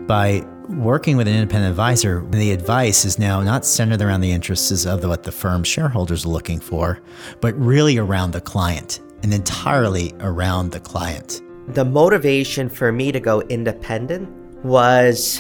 By 0.07 0.43
working 0.69 1.15
with 1.15 1.27
an 1.27 1.36
independent 1.36 1.69
advisor, 1.69 2.25
the 2.31 2.51
advice 2.51 3.05
is 3.05 3.19
now 3.19 3.41
not 3.41 3.65
centered 3.65 4.01
around 4.01 4.21
the 4.21 4.31
interests 4.31 4.86
of 4.86 5.03
what 5.03 5.24
the 5.24 5.31
firm 5.31 5.63
shareholders 5.63 6.25
are 6.25 6.29
looking 6.29 6.59
for, 6.59 7.01
but 7.41 7.53
really 7.59 8.00
around 8.00 8.31
the 8.31 8.41
client 8.41 9.01
and 9.23 9.33
entirely 9.33 10.13
around 10.19 10.71
the 10.71 10.79
client. 10.79 11.41
The 11.69 11.85
motivation 11.85 12.69
for 12.69 12.91
me 12.91 13.11
to 13.11 13.19
go 13.19 13.41
independent 13.41 14.29
was 14.63 15.39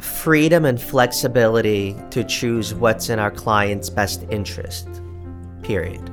freedom 0.00 0.64
and 0.64 0.80
flexibility 0.80 1.96
to 2.10 2.22
choose 2.24 2.74
what's 2.74 3.08
in 3.08 3.18
our 3.18 3.30
client's 3.30 3.88
best 3.88 4.24
interest, 4.30 4.88
period. 5.62 6.10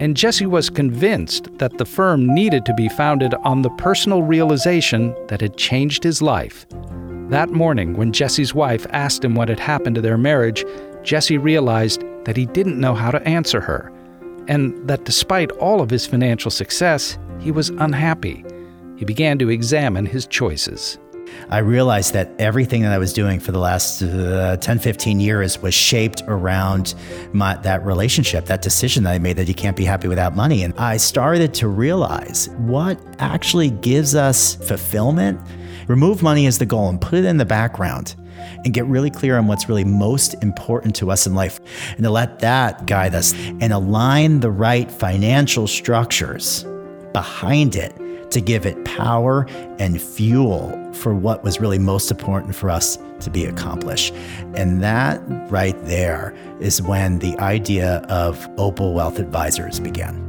And 0.00 0.16
Jesse 0.16 0.46
was 0.46 0.70
convinced 0.70 1.48
that 1.58 1.78
the 1.78 1.84
firm 1.84 2.32
needed 2.32 2.64
to 2.66 2.74
be 2.74 2.88
founded 2.88 3.34
on 3.42 3.62
the 3.62 3.70
personal 3.70 4.22
realization 4.22 5.14
that 5.26 5.40
had 5.40 5.56
changed 5.56 6.04
his 6.04 6.22
life. 6.22 6.66
That 7.30 7.50
morning, 7.50 7.96
when 7.96 8.12
Jesse's 8.12 8.54
wife 8.54 8.86
asked 8.90 9.24
him 9.24 9.34
what 9.34 9.48
had 9.48 9.58
happened 9.58 9.96
to 9.96 10.00
their 10.00 10.18
marriage, 10.18 10.64
Jesse 11.02 11.38
realized 11.38 12.04
that 12.24 12.36
he 12.36 12.46
didn't 12.46 12.80
know 12.80 12.94
how 12.94 13.10
to 13.10 13.26
answer 13.26 13.60
her 13.60 13.92
and 14.48 14.88
that 14.88 15.04
despite 15.04 15.52
all 15.52 15.80
of 15.80 15.90
his 15.90 16.06
financial 16.06 16.50
success, 16.50 17.18
he 17.38 17.52
was 17.52 17.68
unhappy. 17.68 18.44
He 18.96 19.04
began 19.04 19.38
to 19.38 19.50
examine 19.50 20.06
his 20.06 20.26
choices. 20.26 20.98
I 21.50 21.58
realized 21.58 22.14
that 22.14 22.30
everything 22.38 22.82
that 22.82 22.92
I 22.92 22.98
was 22.98 23.12
doing 23.12 23.38
for 23.38 23.52
the 23.52 23.58
last 23.58 24.02
uh, 24.02 24.56
10, 24.56 24.78
15 24.78 25.20
years 25.20 25.60
was 25.60 25.74
shaped 25.74 26.22
around 26.26 26.94
my, 27.32 27.56
that 27.58 27.84
relationship, 27.84 28.46
that 28.46 28.62
decision 28.62 29.04
that 29.04 29.12
I 29.12 29.18
made 29.18 29.36
that 29.36 29.46
you 29.46 29.54
can't 29.54 29.76
be 29.76 29.84
happy 29.84 30.08
without 30.08 30.34
money. 30.34 30.62
And 30.62 30.74
I 30.78 30.96
started 30.96 31.54
to 31.54 31.68
realize 31.68 32.48
what 32.56 32.98
actually 33.18 33.70
gives 33.70 34.14
us 34.14 34.56
fulfillment. 34.56 35.40
Remove 35.86 36.22
money 36.22 36.46
as 36.46 36.58
the 36.58 36.66
goal 36.66 36.88
and 36.88 37.00
put 37.00 37.14
it 37.14 37.24
in 37.24 37.36
the 37.36 37.46
background 37.46 38.14
and 38.64 38.74
get 38.74 38.86
really 38.86 39.10
clear 39.10 39.38
on 39.38 39.46
what's 39.46 39.68
really 39.68 39.84
most 39.84 40.34
important 40.42 40.94
to 40.96 41.10
us 41.10 41.26
in 41.26 41.34
life 41.34 41.60
and 41.96 42.04
to 42.04 42.10
let 42.10 42.38
that 42.40 42.86
guide 42.86 43.14
us 43.14 43.34
and 43.34 43.72
align 43.72 44.40
the 44.40 44.50
right 44.50 44.90
financial 44.90 45.66
structures 45.66 46.64
behind 47.12 47.76
it 47.76 47.94
to 48.30 48.40
give 48.40 48.66
it 48.66 48.84
power 48.84 49.46
and 49.78 50.00
fuel 50.00 50.74
for 50.92 51.14
what 51.14 51.42
was 51.42 51.60
really 51.60 51.78
most 51.78 52.10
important 52.10 52.54
for 52.54 52.70
us 52.70 52.98
to 53.20 53.30
be 53.30 53.44
accomplished. 53.46 54.12
And 54.54 54.82
that 54.82 55.22
right 55.50 55.76
there 55.84 56.34
is 56.60 56.82
when 56.82 57.18
the 57.20 57.38
idea 57.38 58.04
of 58.08 58.48
Opal 58.58 58.94
Wealth 58.94 59.18
Advisors 59.18 59.80
began. 59.80 60.27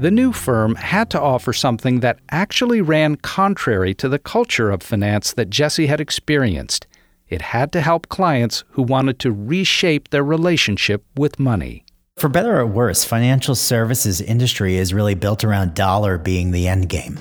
The 0.00 0.10
new 0.10 0.32
firm 0.32 0.76
had 0.76 1.10
to 1.10 1.20
offer 1.20 1.52
something 1.52 2.00
that 2.00 2.20
actually 2.30 2.80
ran 2.80 3.16
contrary 3.16 3.92
to 3.96 4.08
the 4.08 4.18
culture 4.18 4.70
of 4.70 4.82
finance 4.82 5.34
that 5.34 5.50
Jesse 5.50 5.88
had 5.88 6.00
experienced. 6.00 6.86
It 7.28 7.42
had 7.42 7.70
to 7.72 7.82
help 7.82 8.08
clients 8.08 8.64
who 8.70 8.82
wanted 8.82 9.18
to 9.18 9.30
reshape 9.30 10.08
their 10.08 10.24
relationship 10.24 11.04
with 11.18 11.38
money. 11.38 11.84
For 12.16 12.30
better 12.30 12.58
or 12.58 12.64
worse, 12.64 13.04
financial 13.04 13.54
services 13.54 14.22
industry 14.22 14.76
is 14.76 14.94
really 14.94 15.14
built 15.14 15.44
around 15.44 15.74
dollar 15.74 16.16
being 16.16 16.52
the 16.52 16.66
end 16.66 16.88
game. 16.88 17.20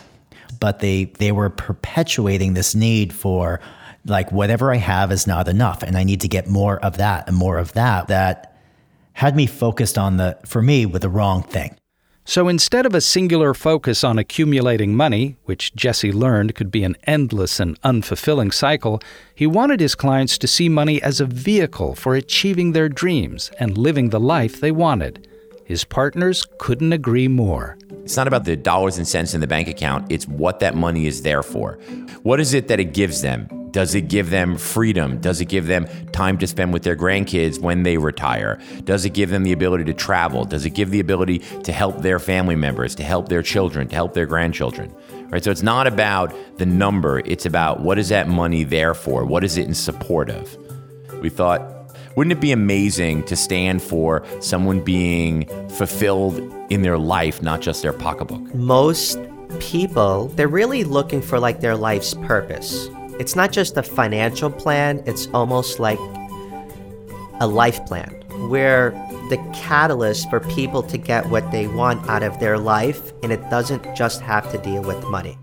But 0.61 0.79
they 0.79 1.11
they 1.19 1.33
were 1.33 1.49
perpetuating 1.49 2.53
this 2.53 2.75
need 2.75 3.11
for 3.11 3.59
like 4.05 4.31
whatever 4.31 4.71
I 4.71 4.77
have 4.77 5.11
is 5.11 5.27
not 5.27 5.49
enough 5.49 5.83
and 5.83 5.97
I 5.97 6.05
need 6.05 6.21
to 6.21 6.29
get 6.29 6.47
more 6.47 6.79
of 6.79 6.95
that 6.95 7.27
and 7.27 7.35
more 7.35 7.57
of 7.57 7.73
that 7.73 8.07
that 8.07 8.57
had 9.11 9.35
me 9.35 9.47
focused 9.47 9.97
on 9.97 10.15
the 10.15 10.37
for 10.45 10.61
me 10.61 10.85
with 10.85 11.01
the 11.01 11.09
wrong 11.09 11.43
thing. 11.43 11.75
So 12.29 12.47
instead 12.47 12.85
of 12.85 12.93
a 12.93 13.01
singular 13.01 13.55
focus 13.55 14.03
on 14.03 14.19
accumulating 14.19 14.95
money, 14.95 15.37
which 15.45 15.73
Jesse 15.73 16.11
learned 16.11 16.53
could 16.53 16.69
be 16.69 16.83
an 16.83 16.95
endless 17.05 17.59
and 17.59 17.81
unfulfilling 17.81 18.53
cycle, 18.53 19.01
he 19.33 19.47
wanted 19.47 19.79
his 19.79 19.95
clients 19.95 20.37
to 20.37 20.47
see 20.47 20.69
money 20.69 21.01
as 21.01 21.19
a 21.19 21.25
vehicle 21.25 21.95
for 21.95 22.13
achieving 22.13 22.73
their 22.73 22.87
dreams 22.87 23.49
and 23.59 23.79
living 23.79 24.09
the 24.09 24.19
life 24.19 24.61
they 24.61 24.69
wanted. 24.69 25.27
His 25.69 25.83
partners 25.83 26.47
couldn't 26.57 26.93
agree 26.93 27.27
more. 27.27 27.77
It's 28.03 28.17
not 28.17 28.27
about 28.27 28.43
the 28.43 28.55
dollars 28.55 28.97
and 28.97 29.07
cents 29.07 29.35
in 29.35 29.39
the 29.39 29.45
bank 29.45 29.67
account, 29.67 30.11
it's 30.11 30.27
what 30.27 30.61
that 30.61 30.75
money 30.75 31.05
is 31.05 31.21
there 31.21 31.43
for. 31.43 31.73
What 32.23 32.39
is 32.39 32.55
it 32.55 32.69
that 32.69 32.79
it 32.79 32.95
gives 32.95 33.21
them? 33.21 33.47
Does 33.69 33.93
it 33.93 34.07
give 34.07 34.31
them 34.31 34.57
freedom? 34.57 35.21
Does 35.21 35.41
it 35.41 35.45
give 35.45 35.67
them 35.67 35.85
time 36.11 36.39
to 36.39 36.47
spend 36.47 36.73
with 36.73 36.81
their 36.81 36.95
grandkids 36.95 37.59
when 37.59 37.83
they 37.83 37.99
retire? 37.99 38.59
Does 38.83 39.05
it 39.05 39.13
give 39.13 39.29
them 39.29 39.43
the 39.43 39.51
ability 39.51 39.83
to 39.83 39.93
travel? 39.93 40.43
Does 40.43 40.65
it 40.65 40.71
give 40.71 40.89
the 40.89 41.01
ability 41.01 41.37
to 41.37 41.71
help 41.71 41.99
their 41.99 42.17
family 42.17 42.55
members, 42.55 42.95
to 42.95 43.03
help 43.03 43.29
their 43.29 43.43
children, 43.43 43.87
to 43.89 43.95
help 43.95 44.15
their 44.15 44.25
grandchildren? 44.25 44.91
Right? 45.29 45.43
So 45.43 45.51
it's 45.51 45.61
not 45.61 45.85
about 45.85 46.33
the 46.57 46.65
number, 46.65 47.19
it's 47.25 47.45
about 47.45 47.81
what 47.81 47.99
is 47.99 48.09
that 48.09 48.27
money 48.27 48.63
there 48.63 48.95
for? 48.95 49.23
What 49.23 49.43
is 49.43 49.55
it 49.55 49.67
in 49.67 49.75
support 49.75 50.31
of? 50.31 50.57
We 51.21 51.29
thought, 51.29 51.78
wouldn't 52.15 52.31
it 52.31 52.41
be 52.41 52.51
amazing 52.51 53.23
to 53.23 53.35
stand 53.35 53.81
for 53.81 54.23
someone 54.39 54.81
being 54.83 55.45
fulfilled 55.69 56.37
in 56.69 56.81
their 56.81 56.97
life, 56.97 57.41
not 57.41 57.61
just 57.61 57.81
their 57.81 57.93
pocketbook? 57.93 58.53
Most 58.53 59.19
people, 59.59 60.27
they're 60.29 60.47
really 60.47 60.83
looking 60.83 61.21
for 61.21 61.39
like 61.39 61.61
their 61.61 61.75
life's 61.75 62.13
purpose 62.13 62.89
it's 63.19 63.35
not 63.35 63.51
just 63.51 63.75
a 63.75 63.83
financial 63.83 64.49
plan, 64.49 65.03
it's 65.05 65.27
almost 65.33 65.77
like 65.77 65.99
a 67.41 67.47
life 67.47 67.85
plan 67.85 68.09
where 68.47 68.91
the 69.29 69.37
catalyst 69.53 70.29
for 70.29 70.39
people 70.39 70.81
to 70.83 70.97
get 70.97 71.29
what 71.29 71.51
they 71.51 71.67
want 71.67 72.09
out 72.09 72.23
of 72.23 72.39
their 72.39 72.57
life, 72.57 73.11
and 73.21 73.33
it 73.33 73.41
doesn't 73.49 73.83
just 73.93 74.21
have 74.21 74.49
to 74.53 74.57
deal 74.59 74.81
with 74.81 75.03
money. 75.07 75.37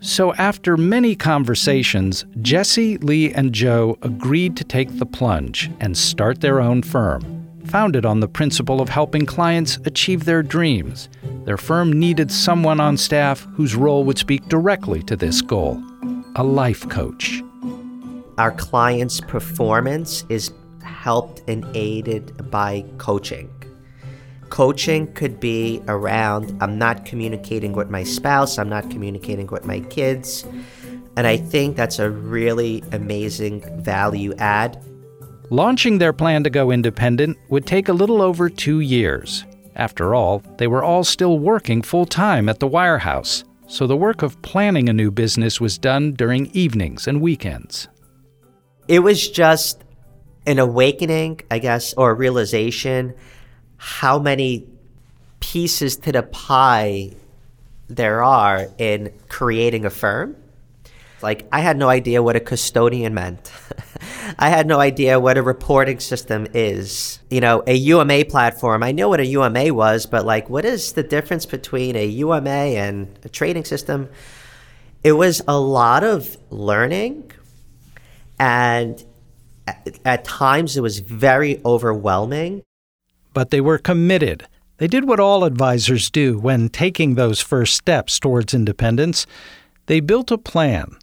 So, 0.00 0.32
after 0.34 0.76
many 0.76 1.16
conversations, 1.16 2.24
Jesse, 2.40 2.98
Lee, 2.98 3.32
and 3.32 3.52
Joe 3.52 3.98
agreed 4.02 4.56
to 4.56 4.64
take 4.64 4.98
the 4.98 5.06
plunge 5.06 5.70
and 5.80 5.96
start 5.96 6.40
their 6.40 6.60
own 6.60 6.82
firm 6.82 7.38
founded 7.68 8.06
on 8.06 8.20
the 8.20 8.28
principle 8.28 8.80
of 8.80 8.88
helping 8.88 9.26
clients 9.26 9.78
achieve 9.84 10.24
their 10.24 10.42
dreams. 10.42 11.08
Their 11.44 11.56
firm 11.56 11.92
needed 11.92 12.32
someone 12.32 12.80
on 12.80 12.96
staff 12.96 13.46
whose 13.54 13.76
role 13.76 14.04
would 14.04 14.18
speak 14.18 14.48
directly 14.48 15.02
to 15.04 15.16
this 15.16 15.42
goal 15.42 15.82
a 16.36 16.42
life 16.44 16.88
coach. 16.88 17.42
Our 18.38 18.52
clients' 18.52 19.20
performance 19.20 20.24
is 20.28 20.52
helped 20.84 21.42
and 21.48 21.66
aided 21.74 22.50
by 22.50 22.84
coaching. 22.98 23.50
Coaching 24.50 25.12
could 25.12 25.40
be 25.40 25.82
around 25.88 26.56
I'm 26.60 26.78
not 26.78 27.04
communicating 27.04 27.72
with 27.72 27.90
my 27.90 28.04
spouse, 28.04 28.58
I'm 28.58 28.68
not 28.68 28.90
communicating 28.90 29.46
with 29.46 29.64
my 29.64 29.80
kids. 29.80 30.44
And 31.16 31.26
I 31.26 31.36
think 31.36 31.76
that's 31.76 31.98
a 31.98 32.10
really 32.10 32.82
amazing 32.92 33.64
value 33.82 34.34
add 34.36 34.80
Launching 35.50 35.96
their 35.96 36.12
plan 36.12 36.44
to 36.44 36.50
go 36.50 36.70
independent 36.70 37.38
would 37.48 37.66
take 37.66 37.88
a 37.88 37.92
little 37.94 38.20
over 38.20 38.50
two 38.50 38.80
years. 38.80 39.46
After 39.76 40.14
all, 40.14 40.42
they 40.58 40.66
were 40.66 40.84
all 40.84 41.04
still 41.04 41.38
working 41.38 41.80
full 41.80 42.04
time 42.04 42.50
at 42.50 42.58
the 42.58 42.68
Wirehouse, 42.68 43.44
so 43.66 43.86
the 43.86 43.96
work 43.96 44.20
of 44.20 44.40
planning 44.42 44.90
a 44.90 44.92
new 44.92 45.10
business 45.10 45.58
was 45.58 45.78
done 45.78 46.12
during 46.12 46.50
evenings 46.52 47.08
and 47.08 47.22
weekends. 47.22 47.88
It 48.88 48.98
was 48.98 49.26
just 49.26 49.84
an 50.46 50.58
awakening, 50.58 51.40
I 51.50 51.60
guess, 51.60 51.94
or 51.94 52.10
a 52.10 52.14
realization 52.14 53.14
how 53.78 54.18
many 54.18 54.66
pieces 55.40 55.96
to 55.96 56.12
the 56.12 56.22
pie 56.22 57.10
there 57.88 58.22
are 58.22 58.68
in 58.78 59.12
creating 59.28 59.86
a 59.86 59.90
firm. 59.90 60.36
Like, 61.20 61.48
I 61.50 61.60
had 61.60 61.76
no 61.76 61.88
idea 61.88 62.22
what 62.22 62.36
a 62.36 62.40
custodian 62.40 63.14
meant. 63.14 63.50
I 64.38 64.50
had 64.50 64.66
no 64.66 64.78
idea 64.78 65.18
what 65.18 65.36
a 65.36 65.42
reporting 65.42 65.98
system 65.98 66.46
is. 66.54 67.18
You 67.28 67.40
know, 67.40 67.64
a 67.66 67.74
UMA 67.74 68.26
platform, 68.26 68.82
I 68.82 68.92
knew 68.92 69.08
what 69.08 69.18
a 69.18 69.26
UMA 69.26 69.74
was, 69.74 70.06
but 70.06 70.24
like, 70.24 70.48
what 70.48 70.64
is 70.64 70.92
the 70.92 71.02
difference 71.02 71.44
between 71.44 71.96
a 71.96 72.04
UMA 72.04 72.48
and 72.48 73.18
a 73.24 73.28
trading 73.28 73.64
system? 73.64 74.08
It 75.02 75.12
was 75.12 75.42
a 75.48 75.58
lot 75.58 76.04
of 76.04 76.36
learning, 76.50 77.32
and 78.38 79.02
at, 79.66 79.98
at 80.04 80.24
times 80.24 80.76
it 80.76 80.82
was 80.82 80.98
very 80.98 81.60
overwhelming. 81.64 82.62
But 83.32 83.50
they 83.50 83.60
were 83.60 83.78
committed. 83.78 84.46
They 84.78 84.86
did 84.86 85.06
what 85.08 85.20
all 85.20 85.44
advisors 85.44 86.10
do 86.10 86.38
when 86.38 86.68
taking 86.68 87.14
those 87.14 87.40
first 87.40 87.74
steps 87.74 88.18
towards 88.20 88.54
independence. 88.54 89.26
They 89.86 90.00
built 90.00 90.30
a 90.30 90.38
plan. 90.38 90.96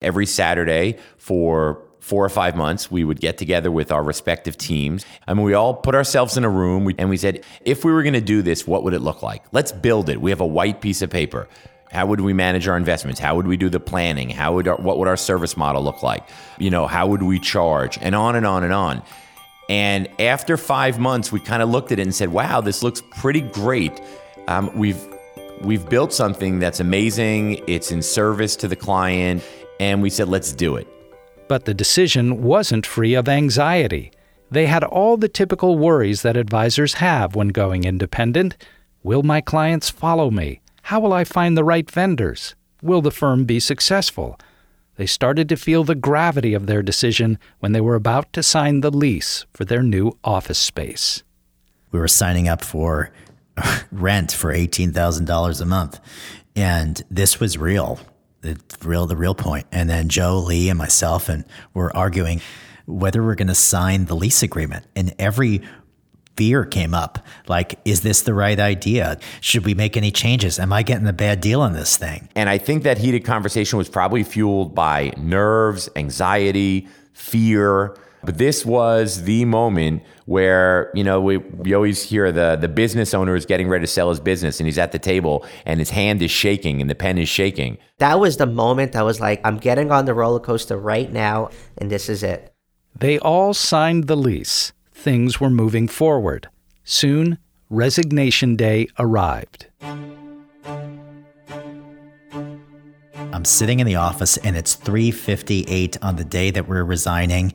Every 0.00 0.26
Saturday 0.26 0.98
for 1.16 1.82
four 2.00 2.24
or 2.24 2.28
five 2.28 2.56
months, 2.56 2.90
we 2.90 3.04
would 3.04 3.20
get 3.20 3.38
together 3.38 3.70
with 3.70 3.92
our 3.92 4.02
respective 4.02 4.58
teams. 4.58 5.06
I 5.26 5.34
mean, 5.34 5.44
we 5.46 5.54
all 5.54 5.72
put 5.72 5.94
ourselves 5.94 6.36
in 6.36 6.44
a 6.44 6.50
room 6.50 6.92
and 6.98 7.08
we 7.08 7.16
said, 7.16 7.44
if 7.64 7.84
we 7.84 7.92
were 7.92 8.02
going 8.02 8.14
to 8.14 8.20
do 8.20 8.42
this, 8.42 8.66
what 8.66 8.82
would 8.82 8.92
it 8.92 9.00
look 9.00 9.22
like? 9.22 9.44
Let's 9.52 9.70
build 9.70 10.08
it. 10.08 10.20
We 10.20 10.30
have 10.30 10.40
a 10.40 10.46
white 10.46 10.80
piece 10.80 11.00
of 11.00 11.10
paper. 11.10 11.48
How 11.92 12.06
would 12.06 12.20
we 12.20 12.32
manage 12.32 12.66
our 12.66 12.76
investments? 12.76 13.20
How 13.20 13.36
would 13.36 13.46
we 13.46 13.56
do 13.56 13.68
the 13.68 13.78
planning? 13.78 14.30
How 14.30 14.54
would 14.54 14.66
our, 14.66 14.76
what 14.76 14.98
would 14.98 15.08
our 15.08 15.16
service 15.16 15.56
model 15.56 15.82
look 15.84 16.02
like? 16.02 16.28
You 16.58 16.70
know, 16.70 16.86
how 16.86 17.06
would 17.06 17.22
we 17.22 17.38
charge? 17.38 17.98
And 18.00 18.14
on 18.14 18.34
and 18.34 18.46
on 18.46 18.64
and 18.64 18.72
on. 18.72 19.02
And 19.72 20.06
after 20.20 20.58
five 20.58 20.98
months, 20.98 21.32
we 21.32 21.40
kind 21.40 21.62
of 21.62 21.70
looked 21.70 21.92
at 21.92 21.98
it 21.98 22.02
and 22.02 22.14
said, 22.14 22.28
"Wow, 22.28 22.60
this 22.60 22.82
looks 22.82 23.02
pretty 23.16 23.40
great. 23.40 24.02
Um, 24.46 24.70
we've 24.76 25.02
we've 25.62 25.88
built 25.88 26.12
something 26.12 26.58
that's 26.58 26.78
amazing. 26.78 27.64
It's 27.66 27.90
in 27.90 28.02
service 28.02 28.54
to 28.56 28.68
the 28.68 28.76
client." 28.76 29.42
And 29.80 30.02
we 30.02 30.10
said, 30.10 30.28
"Let's 30.28 30.52
do 30.52 30.76
it." 30.76 30.86
But 31.48 31.64
the 31.64 31.72
decision 31.72 32.42
wasn't 32.42 32.84
free 32.84 33.14
of 33.14 33.30
anxiety. 33.30 34.12
They 34.50 34.66
had 34.66 34.84
all 34.84 35.16
the 35.16 35.30
typical 35.40 35.78
worries 35.78 36.20
that 36.20 36.36
advisors 36.36 36.94
have 36.94 37.34
when 37.34 37.48
going 37.48 37.84
independent. 37.84 38.58
Will 39.02 39.22
my 39.22 39.40
clients 39.40 39.88
follow 39.88 40.30
me? 40.30 40.60
How 40.82 41.00
will 41.00 41.14
I 41.14 41.24
find 41.24 41.56
the 41.56 41.64
right 41.64 41.90
vendors? 41.90 42.54
Will 42.82 43.00
the 43.00 43.10
firm 43.10 43.46
be 43.46 43.58
successful? 43.58 44.38
They 44.96 45.06
started 45.06 45.48
to 45.48 45.56
feel 45.56 45.84
the 45.84 45.94
gravity 45.94 46.54
of 46.54 46.66
their 46.66 46.82
decision 46.82 47.38
when 47.60 47.72
they 47.72 47.80
were 47.80 47.94
about 47.94 48.32
to 48.34 48.42
sign 48.42 48.80
the 48.80 48.90
lease 48.90 49.46
for 49.52 49.64
their 49.64 49.82
new 49.82 50.18
office 50.22 50.58
space. 50.58 51.22
We 51.90 51.98
were 51.98 52.08
signing 52.08 52.48
up 52.48 52.62
for 52.62 53.10
rent 53.92 54.32
for 54.32 54.52
$18,000 54.52 55.60
a 55.60 55.64
month. 55.64 56.00
And 56.54 57.02
this 57.10 57.40
was 57.40 57.56
real 57.56 58.00
the 58.42 58.60
real 58.82 59.06
the 59.06 59.16
real 59.16 59.34
point. 59.34 59.66
And 59.72 59.88
then 59.88 60.08
Joe 60.08 60.38
Lee 60.38 60.68
and 60.68 60.78
myself 60.78 61.28
and 61.28 61.44
we're 61.74 61.92
arguing 61.92 62.40
whether 62.86 63.22
we're 63.22 63.36
going 63.36 63.48
to 63.48 63.54
sign 63.54 64.06
the 64.06 64.16
lease 64.16 64.42
agreement. 64.42 64.84
And 64.96 65.14
every 65.18 65.62
fear 66.36 66.64
came 66.64 66.94
up 66.94 67.18
like 67.46 67.78
is 67.84 68.00
this 68.02 68.22
the 68.22 68.34
right 68.34 68.58
idea 68.58 69.18
should 69.40 69.64
we 69.64 69.74
make 69.74 69.96
any 69.96 70.10
changes 70.10 70.58
am 70.58 70.72
i 70.72 70.82
getting 70.82 71.06
a 71.06 71.12
bad 71.12 71.40
deal 71.40 71.60
on 71.60 71.72
this 71.72 71.96
thing 71.96 72.28
and 72.34 72.48
i 72.48 72.58
think 72.58 72.82
that 72.82 72.98
heated 72.98 73.24
conversation 73.24 73.76
was 73.76 73.88
probably 73.88 74.22
fueled 74.22 74.74
by 74.74 75.12
nerves 75.16 75.88
anxiety 75.96 76.88
fear 77.12 77.94
but 78.24 78.38
this 78.38 78.64
was 78.64 79.24
the 79.24 79.44
moment 79.44 80.02
where, 80.26 80.90
you 80.94 81.02
know, 81.02 81.20
we, 81.20 81.38
we 81.38 81.74
always 81.74 82.02
hear 82.02 82.30
the, 82.30 82.56
the 82.56 82.68
business 82.68 83.14
owner 83.14 83.34
is 83.34 83.46
getting 83.46 83.68
ready 83.68 83.82
to 83.82 83.90
sell 83.90 84.10
his 84.10 84.20
business 84.20 84.60
and 84.60 84.66
he's 84.66 84.78
at 84.78 84.92
the 84.92 84.98
table 84.98 85.44
and 85.66 85.80
his 85.80 85.90
hand 85.90 86.22
is 86.22 86.30
shaking 86.30 86.80
and 86.80 86.88
the 86.88 86.94
pen 86.94 87.18
is 87.18 87.28
shaking. 87.28 87.78
That 87.98 88.20
was 88.20 88.36
the 88.36 88.46
moment 88.46 88.94
I 88.94 89.02
was 89.02 89.20
like, 89.20 89.40
I'm 89.44 89.58
getting 89.58 89.90
on 89.90 90.04
the 90.04 90.14
roller 90.14 90.38
coaster 90.38 90.76
right 90.76 91.10
now 91.10 91.50
and 91.78 91.90
this 91.90 92.08
is 92.08 92.22
it. 92.22 92.54
They 92.98 93.18
all 93.18 93.54
signed 93.54 94.06
the 94.06 94.16
lease. 94.16 94.72
Things 95.02 95.40
were 95.40 95.50
moving 95.50 95.88
forward. 95.88 96.48
Soon, 96.84 97.38
resignation 97.68 98.54
day 98.54 98.86
arrived. 99.00 99.66
I'm 103.32 103.44
sitting 103.44 103.80
in 103.80 103.86
the 103.88 103.96
office 103.96 104.36
and 104.36 104.56
it's 104.56 104.76
3:58 104.76 105.96
on 106.02 106.14
the 106.14 106.24
day 106.24 106.52
that 106.52 106.68
we're 106.68 106.84
resigning. 106.84 107.52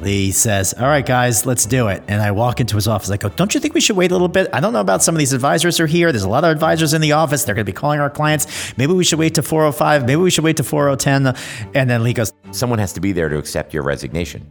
Lee 0.00 0.30
says, 0.30 0.72
All 0.72 0.86
right, 0.86 1.04
guys, 1.04 1.44
let's 1.44 1.66
do 1.66 1.88
it. 1.88 2.04
And 2.06 2.22
I 2.22 2.30
walk 2.30 2.60
into 2.60 2.76
his 2.76 2.86
office. 2.86 3.10
I 3.10 3.16
go, 3.16 3.28
Don't 3.30 3.54
you 3.54 3.60
think 3.60 3.74
we 3.74 3.80
should 3.80 3.96
wait 3.96 4.12
a 4.12 4.14
little 4.14 4.28
bit? 4.28 4.48
I 4.52 4.60
don't 4.60 4.72
know 4.72 4.80
about 4.80 5.02
some 5.02 5.16
of 5.16 5.18
these 5.18 5.32
advisors 5.32 5.80
are 5.80 5.88
here. 5.88 6.12
There's 6.12 6.22
a 6.22 6.28
lot 6.28 6.44
of 6.44 6.50
advisors 6.52 6.94
in 6.94 7.00
the 7.00 7.10
office. 7.10 7.42
They're 7.42 7.56
going 7.56 7.66
to 7.66 7.72
be 7.72 7.74
calling 7.74 7.98
our 7.98 8.08
clients. 8.08 8.46
Maybe 8.76 8.92
we 8.92 9.02
should 9.02 9.18
wait 9.18 9.34
to 9.34 9.42
405. 9.42 10.06
Maybe 10.06 10.14
we 10.14 10.30
should 10.30 10.44
wait 10.44 10.58
to 10.58 10.62
4010. 10.62 11.34
And 11.74 11.90
then 11.90 12.04
Lee 12.04 12.12
goes, 12.12 12.32
Someone 12.52 12.78
has 12.78 12.92
to 12.92 13.00
be 13.00 13.10
there 13.10 13.28
to 13.28 13.36
accept 13.36 13.74
your 13.74 13.82
resignation. 13.82 14.46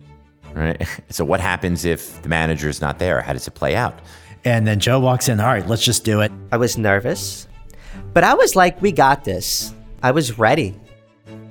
Right? 0.58 0.88
So, 1.10 1.24
what 1.24 1.40
happens 1.40 1.86
if 1.86 2.22
the 2.22 2.30
manager 2.30 2.68
is 2.68 2.82
not 2.82 3.00
there? 3.00 3.22
How 3.22 3.34
does 3.34 3.48
it 3.48 3.54
play 3.54 3.76
out? 3.76 4.00
And 4.44 4.68
then 4.68 4.80
Joe 4.80 5.00
walks 5.00 5.30
in, 5.30 5.40
All 5.40 5.48
right, 5.48 5.66
let's 5.68 5.84
just 5.84 6.04
do 6.04 6.22
it. 6.22 6.32
I 6.52 6.58
was 6.58 6.78
nervous, 6.78 7.48
but 8.14 8.24
I 8.24 8.34
was 8.34 8.56
like, 8.56 8.82
we 8.82 8.92
got 8.92 9.24
this. 9.24 9.74
I 10.04 10.12
was 10.12 10.38
ready. 10.38 10.80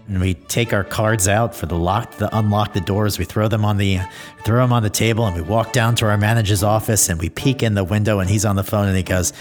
And 0.09 0.21
we 0.21 0.35
take 0.35 0.73
our 0.73 0.85
cards 0.85 1.27
out 1.27 1.55
for 1.55 1.67
the 1.67 1.75
lock, 1.75 2.13
the 2.13 2.37
unlock 2.37 2.75
the 2.75 2.81
doors. 2.81 3.19
We 3.19 3.25
throw 3.25 3.49
them 3.49 3.65
on 3.65 3.77
the, 3.77 4.01
throw 4.45 4.63
them 4.63 4.73
on 4.73 4.83
the 4.85 4.91
table, 4.91 5.27
and 5.27 5.35
we 5.35 5.43
walk 5.43 5.73
down 5.73 5.97
to 5.97 6.07
our 6.07 6.17
manager's 6.17 6.63
office, 6.63 7.09
and 7.09 7.21
we 7.21 7.29
peek 7.29 7.63
in 7.63 7.75
the 7.75 7.83
window, 7.83 8.21
and 8.21 8.31
he's 8.31 8.45
on 8.45 8.55
the 8.55 8.63
phone, 8.63 8.87
and 8.87 8.97
he 8.97 9.03
goes, 9.03 9.33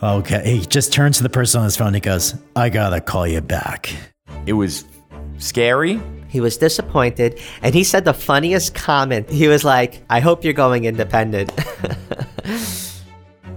"Okay." 0.00 0.58
He 0.58 0.64
just 0.64 0.92
turns 0.92 1.16
to 1.16 1.24
the 1.24 1.28
person 1.28 1.58
on 1.58 1.64
his 1.64 1.76
phone. 1.76 1.88
And 1.88 1.96
he 1.96 2.00
goes, 2.00 2.36
"I 2.54 2.68
gotta 2.68 3.00
call 3.00 3.26
you 3.26 3.40
back." 3.40 3.92
It 4.46 4.52
was 4.52 4.84
scary. 5.38 6.00
He 6.32 6.40
was 6.40 6.56
disappointed, 6.56 7.38
and 7.60 7.74
he 7.74 7.84
said 7.84 8.06
the 8.06 8.14
funniest 8.14 8.74
comment. 8.74 9.28
He 9.28 9.48
was 9.48 9.64
like, 9.64 10.02
I 10.08 10.20
hope 10.20 10.44
you're 10.44 10.54
going 10.54 10.86
independent. 10.86 11.54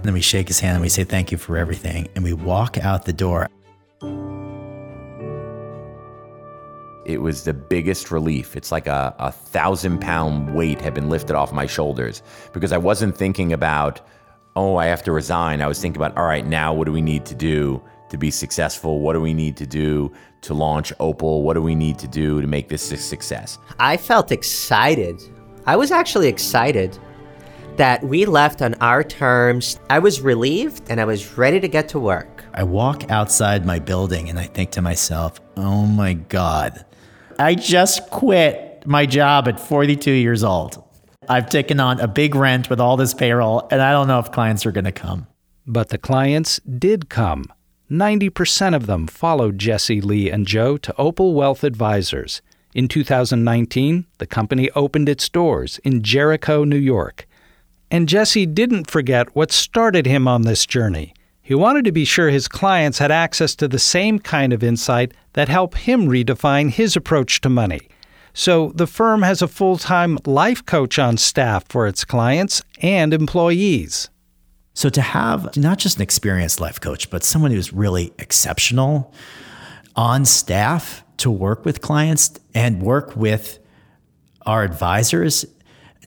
then 0.02 0.12
we 0.12 0.20
shake 0.20 0.46
his 0.48 0.60
hand 0.60 0.74
and 0.74 0.82
we 0.82 0.90
say, 0.90 1.02
Thank 1.02 1.32
you 1.32 1.38
for 1.38 1.56
everything. 1.56 2.06
And 2.14 2.22
we 2.22 2.34
walk 2.34 2.76
out 2.76 3.06
the 3.06 3.14
door. 3.14 3.48
It 7.06 7.22
was 7.22 7.44
the 7.44 7.54
biggest 7.54 8.10
relief. 8.10 8.54
It's 8.58 8.70
like 8.70 8.86
a, 8.86 9.14
a 9.18 9.32
thousand 9.32 10.02
pound 10.02 10.54
weight 10.54 10.78
had 10.78 10.92
been 10.92 11.08
lifted 11.08 11.34
off 11.34 11.54
my 11.54 11.64
shoulders 11.64 12.22
because 12.52 12.72
I 12.72 12.78
wasn't 12.78 13.16
thinking 13.16 13.54
about, 13.54 14.02
oh, 14.54 14.76
I 14.76 14.84
have 14.84 15.02
to 15.04 15.12
resign. 15.12 15.62
I 15.62 15.66
was 15.66 15.80
thinking 15.80 15.96
about, 15.96 16.14
all 16.18 16.26
right, 16.26 16.44
now 16.44 16.74
what 16.74 16.84
do 16.84 16.92
we 16.92 17.00
need 17.00 17.24
to 17.24 17.34
do 17.34 17.82
to 18.08 18.18
be 18.18 18.30
successful? 18.30 19.00
What 19.00 19.14
do 19.14 19.20
we 19.20 19.34
need 19.34 19.56
to 19.58 19.66
do 19.66 20.12
to 20.42 20.54
launch 20.54 20.92
Opal? 21.00 21.42
What 21.42 21.54
do 21.54 21.62
we 21.62 21.74
need 21.74 21.98
to 21.98 22.08
do 22.08 22.40
to 22.40 22.46
make 22.46 22.68
this 22.68 22.90
a 22.92 22.96
success? 22.96 23.58
I 23.78 23.96
felt 23.96 24.32
excited. 24.32 25.20
I 25.66 25.76
was 25.76 25.90
actually 25.90 26.28
excited 26.28 26.98
that 27.76 28.02
we 28.04 28.24
left 28.24 28.62
on 28.62 28.74
our 28.74 29.04
terms. 29.04 29.78
I 29.90 29.98
was 29.98 30.20
relieved 30.20 30.84
and 30.88 31.00
I 31.00 31.04
was 31.04 31.36
ready 31.36 31.60
to 31.60 31.68
get 31.68 31.88
to 31.90 31.98
work. 31.98 32.44
I 32.54 32.62
walk 32.62 33.10
outside 33.10 33.66
my 33.66 33.78
building 33.78 34.30
and 34.30 34.38
I 34.38 34.44
think 34.44 34.70
to 34.72 34.82
myself, 34.82 35.40
oh 35.56 35.86
my 35.86 36.14
God, 36.14 36.84
I 37.38 37.54
just 37.54 38.08
quit 38.10 38.84
my 38.86 39.04
job 39.04 39.48
at 39.48 39.60
42 39.60 40.10
years 40.10 40.42
old. 40.42 40.82
I've 41.28 41.48
taken 41.48 41.80
on 41.80 42.00
a 42.00 42.06
big 42.06 42.34
rent 42.34 42.70
with 42.70 42.80
all 42.80 42.96
this 42.96 43.12
payroll, 43.12 43.66
and 43.70 43.82
I 43.82 43.90
don't 43.90 44.06
know 44.06 44.20
if 44.20 44.30
clients 44.30 44.64
are 44.64 44.72
going 44.72 44.84
to 44.84 44.92
come. 44.92 45.26
But 45.66 45.88
the 45.88 45.98
clients 45.98 46.60
did 46.60 47.10
come. 47.10 47.46
90% 47.90 48.74
of 48.74 48.86
them 48.86 49.06
followed 49.06 49.58
Jesse 49.58 50.00
Lee 50.00 50.30
and 50.30 50.46
Joe 50.46 50.76
to 50.76 50.94
Opal 50.98 51.34
Wealth 51.34 51.62
Advisors. 51.62 52.42
In 52.74 52.88
2019, 52.88 54.06
the 54.18 54.26
company 54.26 54.70
opened 54.72 55.08
its 55.08 55.28
doors 55.28 55.78
in 55.84 56.02
Jericho, 56.02 56.64
New 56.64 56.76
York. 56.76 57.26
And 57.90 58.08
Jesse 58.08 58.44
didn't 58.44 58.90
forget 58.90 59.34
what 59.36 59.52
started 59.52 60.06
him 60.06 60.26
on 60.26 60.42
this 60.42 60.66
journey. 60.66 61.14
He 61.40 61.54
wanted 61.54 61.84
to 61.84 61.92
be 61.92 62.04
sure 62.04 62.28
his 62.28 62.48
clients 62.48 62.98
had 62.98 63.12
access 63.12 63.54
to 63.54 63.68
the 63.68 63.78
same 63.78 64.18
kind 64.18 64.52
of 64.52 64.64
insight 64.64 65.14
that 65.34 65.48
helped 65.48 65.78
him 65.78 66.08
redefine 66.08 66.70
his 66.70 66.96
approach 66.96 67.40
to 67.42 67.48
money. 67.48 67.88
So 68.34 68.72
the 68.74 68.88
firm 68.88 69.22
has 69.22 69.40
a 69.40 69.48
full 69.48 69.78
time 69.78 70.18
life 70.26 70.66
coach 70.66 70.98
on 70.98 71.16
staff 71.16 71.64
for 71.68 71.86
its 71.86 72.04
clients 72.04 72.62
and 72.82 73.14
employees. 73.14 74.10
So 74.76 74.90
to 74.90 75.00
have 75.00 75.56
not 75.56 75.78
just 75.78 75.96
an 75.96 76.02
experienced 76.02 76.60
life 76.60 76.78
coach, 76.82 77.08
but 77.08 77.24
someone 77.24 77.50
who's 77.50 77.72
really 77.72 78.12
exceptional 78.18 79.14
on 79.96 80.26
staff 80.26 81.02
to 81.16 81.30
work 81.30 81.64
with 81.64 81.80
clients 81.80 82.38
and 82.54 82.82
work 82.82 83.16
with 83.16 83.58
our 84.44 84.64
advisors 84.64 85.46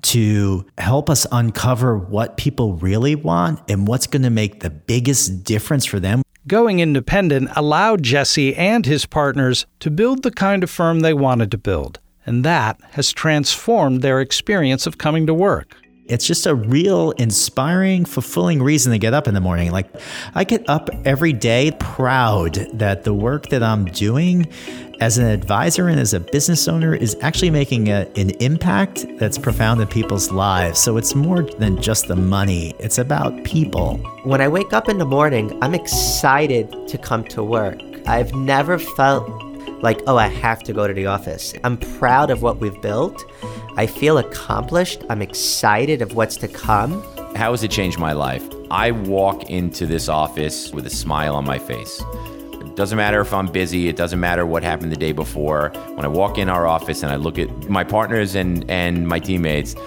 to 0.03 0.67
help 0.77 1.10
us 1.10 1.25
uncover 1.32 1.97
what 1.97 2.38
people 2.38 2.75
really 2.75 3.15
want 3.15 3.60
and 3.67 3.88
what's 3.88 4.05
going 4.05 4.21
to 4.21 4.29
make 4.29 4.60
the 4.60 4.69
biggest 4.69 5.43
difference 5.43 5.84
for 5.84 5.99
them. 5.99 6.21
Going 6.45 6.79
independent 6.79 7.49
allowed 7.55 8.03
Jesse 8.03 8.55
and 8.55 8.86
his 8.86 9.08
partners 9.08 9.65
to 9.79 9.89
build 9.89 10.21
the 10.21 10.32
kind 10.32 10.63
of 10.63 10.69
firm 10.69 10.99
they 10.99 11.15
wanted 11.15 11.49
to 11.51 11.58
build, 11.58 11.99
and 12.23 12.45
that 12.45 12.79
has 12.91 13.12
transformed 13.12 14.03
their 14.03 14.21
experience 14.21 14.86
of 14.86 14.99
coming 14.99 15.25
to 15.25 15.34
work. 15.34 15.75
It's 16.10 16.26
just 16.26 16.48
a 16.48 16.56
real 16.56 17.12
inspiring, 17.12 18.04
fulfilling 18.04 18.63
reason 18.63 18.91
to 18.91 18.98
get 18.98 19.13
up 19.13 19.28
in 19.28 19.36
the 19.36 19.41
morning. 19.41 19.72
Like, 19.72 19.88
I 20.34 20.43
get 20.43 20.67
up 20.67 20.89
every 21.06 21.34
day 21.34 21.72
proud 21.80 22.56
that 22.74 23.04
the 23.04 23.13
work 23.13 23.50
that 23.50 23.62
I'm 23.62 23.86
doing 23.86 24.52
as 25.00 25.17
an 25.19 25.28
advisor 25.28 25.88
and 25.88 26.00
as 26.00 26.13
a 26.15 26.19
business 26.19 26.67
owner 26.67 26.95
is 26.95 27.15
actually 27.22 27.52
making 27.52 27.89
a, 27.89 28.08
an 28.15 28.32
impact 28.41 29.06
that's 29.17 29.38
profound 29.38 29.82
in 29.82 29.88
people's 29.88 30.32
lives. 30.32 30.80
So 30.80 30.98
it's 30.98 31.13
more 31.13 31.43
than 31.43 31.82
just 31.82 32.08
the 32.08 32.15
money, 32.15 32.74
it's 32.80 32.98
about 32.98 33.43
people. 33.43 33.98
When 34.24 34.41
I 34.41 34.48
wake 34.48 34.74
up 34.74 34.89
in 34.89 34.98
the 34.98 35.06
morning, 35.06 35.58
I'm 35.62 35.76
excited 35.76 36.88
to 36.88 36.98
come 36.98 37.24
to 37.26 37.43
work. 37.43 37.80
I've 38.08 38.34
never 38.34 38.80
felt 38.80 39.30
like, 39.82 40.02
oh, 40.08 40.17
I 40.17 40.28
have 40.28 40.63
to 40.63 40.74
go 40.74 40.88
to 40.88 40.93
the 40.93 41.06
office. 41.06 41.54
I'm 41.63 41.78
proud 41.78 42.32
of 42.32 42.41
what 42.41 42.58
we've 42.58 42.82
built. 42.82 43.24
I 43.79 43.87
feel 43.87 44.17
accomplished. 44.17 45.05
I'm 45.09 45.21
excited 45.21 46.01
of 46.01 46.13
what's 46.13 46.35
to 46.39 46.49
come. 46.49 47.01
How 47.37 47.51
has 47.51 47.63
it 47.63 47.71
changed 47.71 47.97
my 47.97 48.11
life? 48.11 48.45
I 48.69 48.91
walk 48.91 49.49
into 49.49 49.85
this 49.85 50.09
office 50.09 50.73
with 50.73 50.85
a 50.85 50.89
smile 50.89 51.33
on 51.33 51.45
my 51.45 51.59
face. 51.59 52.03
It 52.59 52.75
doesn't 52.75 52.97
matter 52.97 53.21
if 53.21 53.33
I'm 53.33 53.47
busy. 53.47 53.87
It 53.87 53.95
doesn't 53.95 54.19
matter 54.19 54.45
what 54.45 54.63
happened 54.63 54.91
the 54.91 54.97
day 54.97 55.13
before. 55.13 55.69
When 55.95 56.03
I 56.03 56.09
walk 56.09 56.37
in 56.37 56.49
our 56.49 56.67
office 56.67 57.03
and 57.03 57.11
I 57.13 57.15
look 57.15 57.39
at 57.39 57.69
my 57.69 57.85
partners 57.85 58.35
and, 58.35 58.69
and 58.69 59.07
my 59.07 59.17
teammates, 59.17 59.77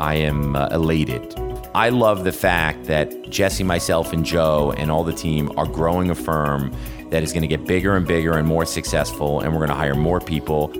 I 0.00 0.14
am 0.14 0.56
uh, 0.56 0.68
elated. 0.68 1.38
I 1.74 1.90
love 1.90 2.24
the 2.24 2.32
fact 2.32 2.84
that 2.84 3.28
Jesse, 3.28 3.64
myself, 3.64 4.14
and 4.14 4.24
Joe 4.24 4.72
and 4.78 4.90
all 4.90 5.04
the 5.04 5.12
team 5.12 5.52
are 5.58 5.66
growing 5.66 6.08
a 6.08 6.14
firm 6.14 6.74
that 7.10 7.22
is 7.22 7.34
going 7.34 7.42
to 7.42 7.48
get 7.48 7.66
bigger 7.66 7.98
and 7.98 8.06
bigger 8.06 8.38
and 8.38 8.48
more 8.48 8.64
successful, 8.64 9.40
and 9.40 9.52
we're 9.52 9.58
going 9.58 9.68
to 9.68 9.74
hire 9.74 9.94
more 9.94 10.20
people. 10.20 10.72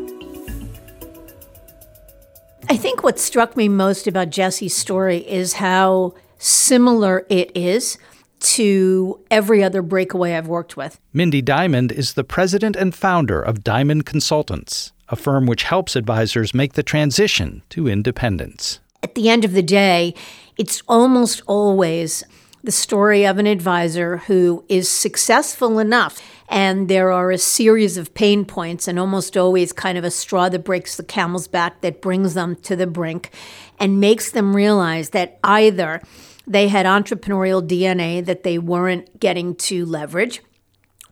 I 2.72 2.76
think 2.78 3.02
what 3.02 3.18
struck 3.18 3.54
me 3.54 3.68
most 3.68 4.06
about 4.06 4.30
Jesse's 4.30 4.74
story 4.74 5.18
is 5.28 5.52
how 5.52 6.14
similar 6.38 7.26
it 7.28 7.54
is 7.54 7.98
to 8.40 9.20
every 9.30 9.62
other 9.62 9.82
breakaway 9.82 10.32
I've 10.32 10.48
worked 10.48 10.74
with. 10.74 10.98
Mindy 11.12 11.42
Diamond 11.42 11.92
is 11.92 12.14
the 12.14 12.24
president 12.24 12.74
and 12.74 12.94
founder 12.94 13.42
of 13.42 13.62
Diamond 13.62 14.06
Consultants, 14.06 14.92
a 15.10 15.16
firm 15.16 15.44
which 15.44 15.64
helps 15.64 15.96
advisors 15.96 16.54
make 16.54 16.72
the 16.72 16.82
transition 16.82 17.62
to 17.68 17.88
independence. 17.88 18.80
At 19.02 19.16
the 19.16 19.28
end 19.28 19.44
of 19.44 19.52
the 19.52 19.62
day, 19.62 20.14
it's 20.56 20.82
almost 20.88 21.42
always 21.46 22.24
the 22.64 22.72
story 22.72 23.26
of 23.26 23.36
an 23.36 23.46
advisor 23.46 24.16
who 24.16 24.64
is 24.70 24.88
successful 24.88 25.78
enough 25.78 26.22
and 26.48 26.88
there 26.88 27.10
are 27.10 27.30
a 27.30 27.38
series 27.38 27.96
of 27.96 28.14
pain 28.14 28.44
points 28.44 28.88
and 28.88 28.98
almost 28.98 29.36
always 29.36 29.72
kind 29.72 29.96
of 29.96 30.04
a 30.04 30.10
straw 30.10 30.48
that 30.48 30.64
breaks 30.64 30.96
the 30.96 31.02
camel's 31.02 31.48
back 31.48 31.80
that 31.80 32.02
brings 32.02 32.34
them 32.34 32.56
to 32.56 32.76
the 32.76 32.86
brink 32.86 33.30
and 33.78 34.00
makes 34.00 34.30
them 34.30 34.54
realize 34.54 35.10
that 35.10 35.38
either 35.44 36.02
they 36.46 36.68
had 36.68 36.86
entrepreneurial 36.86 37.66
DNA 37.66 38.24
that 38.24 38.42
they 38.42 38.58
weren't 38.58 39.20
getting 39.20 39.54
to 39.54 39.86
leverage, 39.86 40.42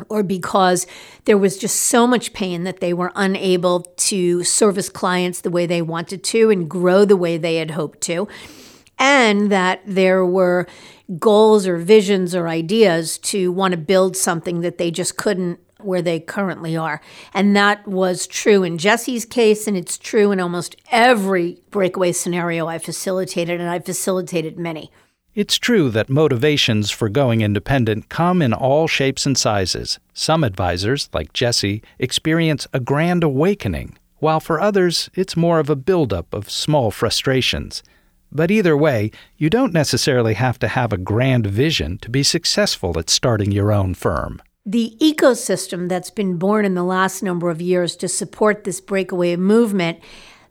or 0.09 0.23
because 0.23 0.87
there 1.25 1.39
was 1.39 1.59
just 1.59 1.77
so 1.77 2.07
much 2.07 2.33
pain 2.33 2.65
that 2.65 2.81
they 2.81 2.93
were 2.93 3.13
unable 3.15 3.83
to 3.97 4.43
service 4.43 4.89
clients 4.89 5.43
the 5.43 5.51
way 5.51 5.67
they 5.67 5.83
wanted 5.83 6.25
to 6.25 6.51
and 6.51 6.69
grow 6.69 7.05
the 7.05 7.17
way 7.17 7.37
they 7.37 7.57
had 7.57 7.73
hoped 7.73 8.01
to, 8.01 8.27
and 8.99 9.53
that 9.53 9.81
there 9.87 10.25
were 10.27 10.67
goals 11.19 11.67
or 11.67 11.77
visions 11.77 12.35
or 12.35 12.49
ideas 12.49 13.19
to 13.19 13.51
want 13.51 13.73
to 13.73 13.79
build 13.79 14.17
something 14.17 14.61
that 14.61 14.79
they 14.79 14.91
just 14.91 15.17
couldn't 15.17 15.59
where 15.79 16.03
they 16.03 16.21
currently 16.21 16.77
are. 16.77 17.01
And 17.33 17.57
that 17.57 17.87
was 17.87 18.27
true 18.27 18.63
in 18.63 18.79
Jesse's 18.79 19.25
case, 19.25 19.67
and 19.67 19.77
it's 19.77 19.99
true 19.99 20.31
in 20.31 20.41
almost 20.41 20.77
every 20.91 21.63
breakaway 21.71 22.13
scenario 22.13 22.67
I 22.67 22.79
facilitated, 22.79 23.61
and 23.61 23.71
I 23.71 23.79
facilitated 23.79 24.59
many. 24.59 24.91
It's 25.35 25.59
true 25.59 25.91
that 25.91 26.11
motivations 26.11 26.91
for 26.91 27.09
going 27.09 27.41
independent 27.41 28.09
come 28.09 28.43
in 28.43 28.53
all 28.53 28.89
shapes 28.89 29.27
and 29.27 29.39
sizes. 29.39 30.01
Some 30.13 30.43
advisors, 30.43 31.09
like 31.13 31.33
Jesse, 31.33 31.83
experience 31.99 32.67
a 32.73 32.81
grand 32.81 33.23
awakening, 33.23 33.97
while 34.19 34.41
for 34.41 34.61
others, 34.61 35.09
it's 35.15 35.37
more 35.37 35.61
of 35.61 35.71
a 35.71 35.77
buildup 35.77 36.35
of 36.35 36.51
small 36.51 36.91
frustrations. 36.91 37.83
But 38.33 38.51
either 38.51 38.77
way, 38.77 39.11
you 39.37 39.51
don't 39.51 39.73
necessarily 39.73 40.35
have 40.35 40.59
to 40.61 40.69
have 40.69 40.93
a 40.93 40.99
grand 40.99 41.47
vision 41.47 41.99
to 41.99 42.11
be 42.11 42.23
successful 42.23 42.99
at 42.99 43.11
starting 43.11 43.53
your 43.53 43.73
own 43.73 43.95
firm. 43.95 44.41
The 44.65 44.97
ecosystem 45.01 45.89
that's 45.89 46.11
been 46.11 46.37
born 46.37 46.65
in 46.65 46.75
the 46.75 46.85
last 46.85 47.23
number 47.23 47.51
of 47.51 47.61
years 47.61 47.97
to 47.97 48.09
support 48.09 48.65
this 48.65 48.81
breakaway 48.81 49.37
movement 49.37 49.99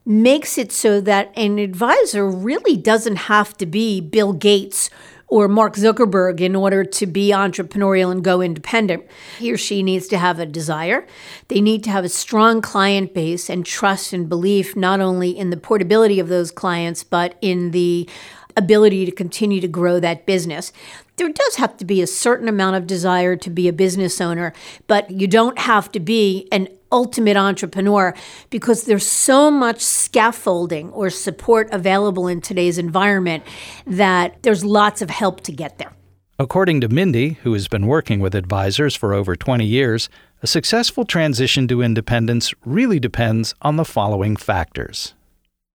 makes 0.05 0.57
it 0.57 0.71
so 0.71 0.99
that 1.01 1.31
an 1.37 1.59
advisor 1.59 2.27
really 2.27 2.75
doesn't 2.75 3.15
have 3.15 3.55
to 3.57 3.65
be 3.65 4.01
Bill 4.01 4.33
Gates 4.33 4.89
or 5.29 5.47
Mark 5.47 5.75
Zuckerberg 5.75 6.41
in 6.41 6.55
order 6.55 6.83
to 6.83 7.05
be 7.05 7.29
entrepreneurial 7.29 8.11
and 8.11 8.23
go 8.23 8.41
independent. 8.41 9.05
He 9.37 9.51
or 9.51 9.57
she 9.57 9.83
needs 9.83 10.07
to 10.09 10.17
have 10.17 10.39
a 10.39 10.45
desire. 10.45 11.05
They 11.47 11.61
need 11.61 11.83
to 11.85 11.91
have 11.91 12.03
a 12.03 12.09
strong 12.09 12.61
client 12.61 13.13
base 13.13 13.49
and 13.49 13.65
trust 13.65 14.11
and 14.11 14.27
belief 14.27 14.75
not 14.75 14.99
only 14.99 15.37
in 15.37 15.51
the 15.51 15.57
portability 15.57 16.19
of 16.19 16.27
those 16.27 16.51
clients, 16.51 17.03
but 17.03 17.37
in 17.41 17.71
the 17.71 18.09
ability 18.57 19.05
to 19.05 19.11
continue 19.11 19.61
to 19.61 19.67
grow 19.67 19.99
that 19.99 20.25
business. 20.25 20.73
There 21.15 21.29
does 21.29 21.55
have 21.55 21.77
to 21.77 21.85
be 21.85 22.01
a 22.01 22.07
certain 22.07 22.47
amount 22.47 22.77
of 22.77 22.87
desire 22.87 23.35
to 23.35 23.49
be 23.49 23.67
a 23.67 23.73
business 23.73 24.19
owner, 24.19 24.53
but 24.87 25.11
you 25.11 25.27
don't 25.27 25.59
have 25.59 25.91
to 25.91 25.99
be 25.99 26.47
an 26.51 26.67
ultimate 26.91 27.37
entrepreneur 27.37 28.13
because 28.49 28.83
there's 28.83 29.05
so 29.05 29.51
much 29.51 29.81
scaffolding 29.81 30.89
or 30.91 31.09
support 31.09 31.69
available 31.71 32.27
in 32.27 32.41
today's 32.41 32.77
environment 32.77 33.43
that 33.85 34.41
there's 34.43 34.63
lots 34.63 35.01
of 35.01 35.09
help 35.09 35.41
to 35.41 35.51
get 35.51 35.77
there. 35.77 35.93
According 36.41 36.79
to 36.81 36.87
Mindy, 36.87 37.31
who 37.43 37.51
has 37.53 37.67
been 37.67 37.85
working 37.85 38.21
with 38.21 38.33
advisors 38.33 38.95
for 38.95 39.13
over 39.13 39.35
20 39.35 39.65
years, 39.65 40.07
a 40.41 40.47
successful 40.47 41.03
transition 41.03 41.67
to 41.67 41.81
independence 41.81 42.53
really 42.65 42.97
depends 42.97 43.53
on 43.61 43.75
the 43.75 43.83
following 43.83 44.37
factors. 44.37 45.13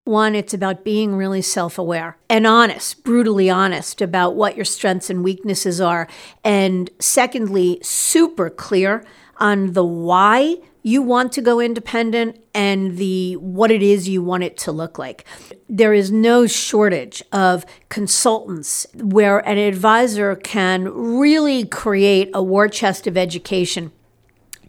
One, 0.05 0.35
it's 0.35 0.55
about 0.55 0.85
being 0.85 1.17
really 1.17 1.43
self 1.43 1.79
aware 1.79 2.17
and 2.29 2.47
honest, 2.47 3.05
brutally 3.05 3.49
honest 3.49 4.01
about 4.03 4.37
what 4.37 4.57
your 4.57 4.65
strengths 4.65 5.11
and 5.11 5.25
weaknesses 5.25 5.81
are. 5.81 6.09
And 6.43 6.91
secondly, 6.99 7.79
super 7.83 8.49
clear 8.49 9.05
on 9.39 9.73
the 9.73 9.85
why 9.85 10.57
you 10.87 11.01
want 11.01 11.33
to 11.33 11.41
go 11.41 11.61
independent 11.61 12.39
and 12.55 12.99
the 12.99 13.35
what 13.37 13.71
it 13.71 13.83
is 13.83 14.07
you 14.07 14.23
want 14.23 14.45
it 14.45 14.57
to 14.59 14.71
look 14.71 14.99
like. 14.99 15.25
There 15.67 15.95
is 15.95 16.13
no 16.13 16.47
shortage 16.47 17.23
of 17.33 17.65
consultants 17.89 18.87
where 18.95 19.39
an 19.49 19.57
advisor 19.57 20.37
can 20.37 20.85
really 20.85 21.65
create 21.65 22.31
a 22.35 22.43
war 22.43 22.69
chest 22.69 23.07
of 23.07 23.17
education 23.17 23.93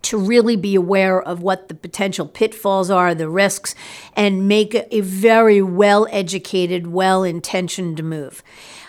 to 0.03 0.17
really 0.17 0.55
be 0.55 0.73
aware 0.75 1.21
of 1.21 1.41
what 1.41 1.67
the 1.67 1.73
potential 1.73 2.27
pitfalls 2.27 2.89
are, 2.89 3.13
the 3.13 3.27
risks, 3.27 3.75
and 4.15 4.47
make 4.47 4.73
a 4.73 5.01
very 5.01 5.61
well 5.61 6.07
educated, 6.11 6.87
well 6.87 7.23
intentioned 7.23 8.01
move. 8.03 8.41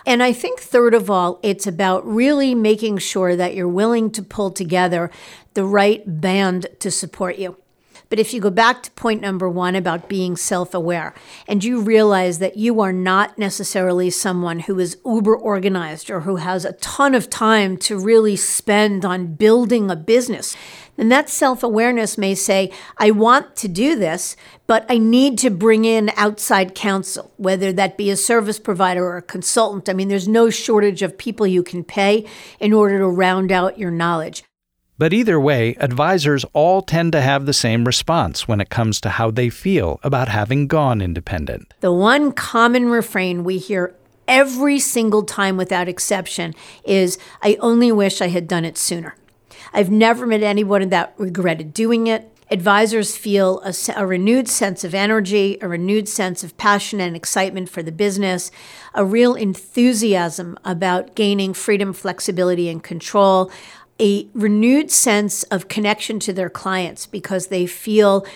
And 0.05 0.23
I 0.23 0.33
think, 0.33 0.61
third 0.61 0.95
of 0.95 1.11
all, 1.11 1.41
it's 1.43 1.67
about 1.67 2.07
really 2.07 2.55
making 2.55 2.99
sure 2.99 3.35
that 3.35 3.55
you're 3.55 3.67
willing 3.67 4.13
to 4.13 4.23
pull 4.23 4.53
together 4.53 5.11
the 5.57 5.65
right 5.65 6.21
band 6.21 6.69
to 6.79 6.91
support 6.91 7.39
you. 7.39 7.57
But 8.09 8.21
if 8.21 8.33
you 8.33 8.41
go 8.41 8.51
back 8.51 8.85
to 8.85 8.91
point 8.93 9.21
number 9.21 9.49
one 9.49 9.75
about 9.75 10.09
being 10.09 10.37
self 10.37 10.75
aware, 10.75 11.13
and 11.49 11.65
you 11.65 11.81
realize 11.81 12.39
that 12.39 12.57
you 12.57 12.81
are 12.81 12.93
not 12.93 13.37
necessarily 13.37 14.11
someone 14.11 14.61
who 14.61 14.79
is 14.79 14.99
uber 15.05 15.37
organized 15.37 16.09
or 16.09 16.21
who 16.21 16.37
has 16.37 16.65
a 16.65 16.75
ton 16.75 17.15
of 17.17 17.29
time 17.29 17.77
to 17.79 17.99
really 17.99 18.37
spend 18.37 19.05
on 19.05 19.35
building 19.35 19.91
a 19.91 19.97
business, 19.97 20.57
then 20.95 21.09
that 21.09 21.29
self 21.29 21.65
awareness 21.65 22.17
may 22.17 22.37
say, 22.37 22.71
I 22.97 23.11
want 23.11 23.57
to 23.57 23.69
do 23.69 23.97
this, 23.97 24.37
but 24.69 24.87
I 24.89 24.99
need 24.99 25.37
to 25.39 25.51
bring 25.51 25.85
in 25.85 26.13
outside 26.17 26.77
counsel, 26.77 27.33
whether 27.39 27.73
that 27.73 27.97
be 27.97 28.11
a 28.11 28.17
service 28.17 28.61
provider 28.61 29.05
or 29.05 29.17
a 29.17 29.23
consultant. 29.23 29.89
I 29.89 29.95
mean, 29.95 30.09
there's 30.09 30.29
no 30.29 30.49
shortage 30.49 31.03
of 31.03 31.19
people 31.19 31.47
you 31.47 31.65
can 31.65 31.83
pay 31.83 32.25
in 32.61 32.73
order 32.73 32.99
to 32.99 33.09
round 33.09 33.51
out 33.51 33.81
your 33.81 33.91
knowledge. 33.91 34.45
But 34.99 35.13
either 35.13 35.39
way, 35.39 35.77
advisors 35.79 36.45
all 36.55 36.81
tend 36.81 37.13
to 37.13 37.21
have 37.21 37.45
the 37.45 37.53
same 37.53 37.85
response 37.85 38.49
when 38.49 38.61
it 38.61 38.71
comes 38.71 39.01
to 39.03 39.11
how 39.11 39.31
they 39.31 39.51
feel 39.51 40.01
about 40.03 40.29
having 40.29 40.67
gone 40.67 41.03
independent. 41.03 41.75
The 41.81 41.93
one 41.93 42.33
common 42.33 42.89
refrain 42.89 43.45
we 43.45 43.59
hear 43.59 43.95
every 44.27 44.79
single 44.79 45.23
time 45.23 45.57
without 45.57 45.89
exception 45.89 46.55
is 46.85 47.19
I 47.43 47.59
only 47.61 47.93
wish 47.93 48.21
I 48.21 48.29
had 48.29 48.49
done 48.49 48.65
it 48.65 48.79
sooner. 48.79 49.15
I've 49.73 49.91
never 49.91 50.27
met 50.27 50.43
anyone 50.43 50.89
that 50.89 51.15
regretted 51.19 51.75
doing 51.75 52.07
it. 52.07 52.33
Advisors 52.51 53.17
feel 53.17 53.61
a, 53.65 53.75
a, 53.97 54.07
renewed 54.07 54.49
sense 54.49 54.85
of 54.85 54.95
energy, 54.95 55.59
a 55.61 55.67
renewed 55.67 56.09
sense 56.09 56.45
of 56.45 56.57
passion 56.57 57.01
and 57.01 57.17
excitement 57.17 57.69
for 57.69 57.83
the 57.83 57.91
business, 57.91 58.53
a 58.95 59.05
real 59.05 59.35
enthusiasm 59.35 60.57
about 60.65 61.17
gaining 61.17 61.53
freedom, 61.53 61.93
flexibility, 61.93 62.69
and 62.69 62.85
control, 62.85 63.51
a 64.01 64.29
renewed 64.35 64.91
sense 64.91 65.43
of 65.45 65.69
connection 65.69 66.19
to 66.21 66.33
their 66.33 66.51
clients 66.51 67.07
because 67.07 67.47
they 67.47 67.67
feel 67.67 68.27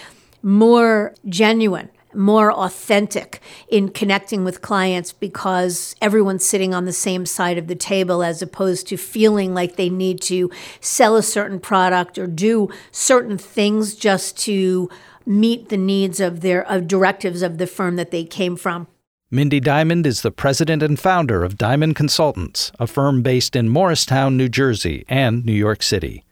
more 0.43 1.15
genuine, 1.29 1.91
more 2.15 2.53
authentic 2.53 3.41
in 3.69 3.89
connecting 3.89 4.45
with 4.45 4.63
clients 4.63 5.13
because 5.13 5.95
everyone's 6.01 6.45
sitting 6.45 6.75
on 6.75 6.85
the 6.85 6.93
same 6.93 7.27
side 7.27 7.59
of 7.59 7.67
the 7.67 7.75
table 7.75 8.23
as 8.23 8.43
opposed 8.43 8.87
to 8.89 8.97
feeling 8.97 9.55
like 9.55 9.77
they 9.77 9.91
need 9.91 10.21
to 10.21 10.51
sell 10.81 11.17
a 11.17 11.23
certain 11.23 11.61
product 11.61 12.19
or 12.19 12.27
do 12.27 12.69
certain 12.91 13.39
things 13.39 13.95
just 13.95 14.39
to 14.39 14.89
meet 15.27 15.69
the 15.69 15.77
needs 15.77 16.19
of 16.21 16.41
their 16.41 16.67
of 16.67 16.89
directives 16.89 17.43
of 17.43 17.59
the 17.59 17.67
firm 17.67 17.97
that 17.97 18.11
they 18.11 18.25
came 18.25 18.57
from. 18.57 18.87
Mindy 19.33 19.61
Diamond 19.61 20.09
is 20.09 20.23
the 20.23 20.33
president 20.33 20.83
and 20.83 20.99
founder 20.99 21.45
of 21.45 21.57
Diamond 21.57 21.95
Consultants, 21.95 22.73
a 22.81 22.89
firm 22.89 23.23
based 23.23 23.55
in 23.55 23.69
Morristown, 23.69 24.37
New 24.37 24.49
Jersey, 24.49 25.05
and 25.09 25.47
New 25.47 25.53
York 25.53 25.85
City. 25.85 26.25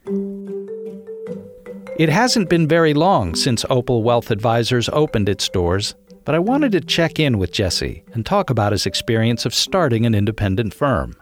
It 1.97 2.09
hasn't 2.09 2.49
been 2.49 2.67
very 2.67 2.95
long 2.95 3.37
since 3.37 3.65
Opal 3.71 4.03
Wealth 4.03 4.33
Advisors 4.33 4.89
opened 4.89 5.29
its 5.29 5.49
doors, 5.49 5.95
but 6.25 6.35
I 6.35 6.41
wanted 6.41 6.73
to 6.73 6.81
check 6.81 7.21
in 7.21 7.39
with 7.39 7.53
Jesse 7.53 8.03
and 8.15 8.27
talk 8.27 8.51
about 8.51 8.73
his 8.73 8.85
experience 8.85 9.47
of 9.47 9.55
starting 9.55 10.05
an 10.05 10.17
independent 10.17 10.75
firm. 10.75 11.15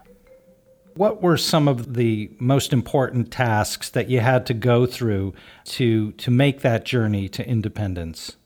What 0.94 1.20
were 1.20 1.36
some 1.36 1.68
of 1.68 1.92
the 1.92 2.30
most 2.38 2.72
important 2.72 3.30
tasks 3.30 3.90
that 3.90 4.08
you 4.08 4.20
had 4.20 4.46
to 4.46 4.54
go 4.54 4.86
through 4.86 5.34
to, 5.66 6.12
to 6.12 6.30
make 6.30 6.62
that 6.62 6.86
journey 6.86 7.28
to 7.28 7.46
independence? 7.46 8.38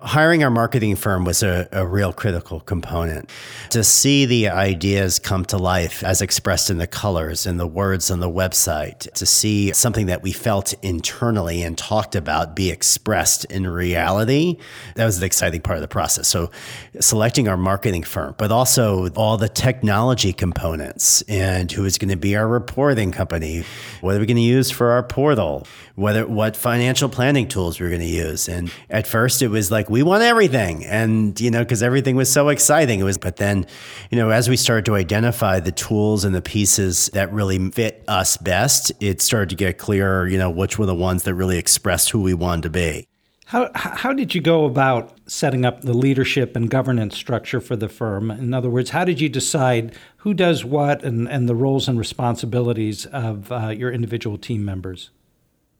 Hiring 0.00 0.44
our 0.44 0.50
marketing 0.50 0.94
firm 0.94 1.24
was 1.24 1.42
a, 1.42 1.68
a, 1.72 1.84
real 1.84 2.12
critical 2.12 2.60
component. 2.60 3.28
To 3.70 3.82
see 3.82 4.26
the 4.26 4.48
ideas 4.48 5.18
come 5.18 5.44
to 5.46 5.58
life 5.58 6.04
as 6.04 6.22
expressed 6.22 6.70
in 6.70 6.78
the 6.78 6.86
colors 6.86 7.46
and 7.46 7.58
the 7.58 7.66
words 7.66 8.08
on 8.08 8.20
the 8.20 8.30
website, 8.30 9.12
to 9.14 9.26
see 9.26 9.72
something 9.72 10.06
that 10.06 10.22
we 10.22 10.30
felt 10.30 10.72
internally 10.84 11.64
and 11.64 11.76
talked 11.76 12.14
about 12.14 12.54
be 12.54 12.70
expressed 12.70 13.44
in 13.46 13.66
reality, 13.66 14.58
that 14.94 15.04
was 15.04 15.18
the 15.18 15.26
exciting 15.26 15.62
part 15.62 15.78
of 15.78 15.82
the 15.82 15.88
process. 15.88 16.28
So, 16.28 16.52
selecting 17.00 17.48
our 17.48 17.56
marketing 17.56 18.04
firm, 18.04 18.36
but 18.38 18.52
also 18.52 19.08
all 19.16 19.36
the 19.36 19.48
technology 19.48 20.32
components 20.32 21.22
and 21.22 21.72
who 21.72 21.84
is 21.84 21.98
going 21.98 22.10
to 22.10 22.16
be 22.16 22.36
our 22.36 22.46
reporting 22.46 23.10
company, 23.10 23.64
what 24.00 24.14
are 24.14 24.20
we 24.20 24.26
going 24.26 24.36
to 24.36 24.42
use 24.42 24.70
for 24.70 24.92
our 24.92 25.02
portal, 25.02 25.66
whether 25.96 26.24
what 26.24 26.54
financial 26.54 27.08
planning 27.08 27.48
tools 27.48 27.80
we're 27.80 27.88
going 27.88 28.00
to 28.00 28.06
use. 28.06 28.48
And 28.48 28.70
at 28.88 29.04
first, 29.04 29.42
it 29.42 29.48
was 29.48 29.72
like, 29.72 29.87
like 29.88 29.92
we 29.92 30.02
want 30.02 30.22
everything 30.22 30.84
and 30.84 31.40
you 31.40 31.50
know 31.50 31.60
because 31.60 31.82
everything 31.82 32.14
was 32.14 32.30
so 32.30 32.48
exciting 32.48 33.00
it 33.00 33.04
was 33.04 33.16
but 33.16 33.36
then 33.36 33.66
you 34.10 34.18
know 34.18 34.30
as 34.30 34.48
we 34.48 34.56
started 34.56 34.84
to 34.84 34.94
identify 34.94 35.58
the 35.60 35.72
tools 35.72 36.24
and 36.24 36.34
the 36.34 36.42
pieces 36.42 37.08
that 37.14 37.32
really 37.32 37.70
fit 37.70 38.04
us 38.06 38.36
best 38.36 38.92
it 39.00 39.22
started 39.22 39.48
to 39.48 39.56
get 39.56 39.78
clearer 39.78 40.26
you 40.26 40.36
know 40.36 40.50
which 40.50 40.78
were 40.78 40.86
the 40.86 40.94
ones 40.94 41.22
that 41.22 41.34
really 41.34 41.58
expressed 41.58 42.10
who 42.10 42.20
we 42.20 42.34
wanted 42.34 42.62
to 42.62 42.70
be 42.70 43.06
how, 43.46 43.70
how 43.74 44.12
did 44.12 44.34
you 44.34 44.42
go 44.42 44.66
about 44.66 45.16
setting 45.26 45.64
up 45.64 45.80
the 45.80 45.94
leadership 45.94 46.54
and 46.54 46.68
governance 46.68 47.16
structure 47.16 47.62
for 47.62 47.76
the 47.76 47.88
firm? 47.88 48.30
In 48.30 48.52
other 48.52 48.68
words, 48.68 48.90
how 48.90 49.06
did 49.06 49.22
you 49.22 49.30
decide 49.30 49.94
who 50.18 50.34
does 50.34 50.66
what 50.66 51.02
and, 51.02 51.26
and 51.26 51.48
the 51.48 51.54
roles 51.54 51.88
and 51.88 51.98
responsibilities 51.98 53.06
of 53.06 53.50
uh, 53.50 53.68
your 53.68 53.90
individual 53.90 54.36
team 54.36 54.66
members? 54.66 55.08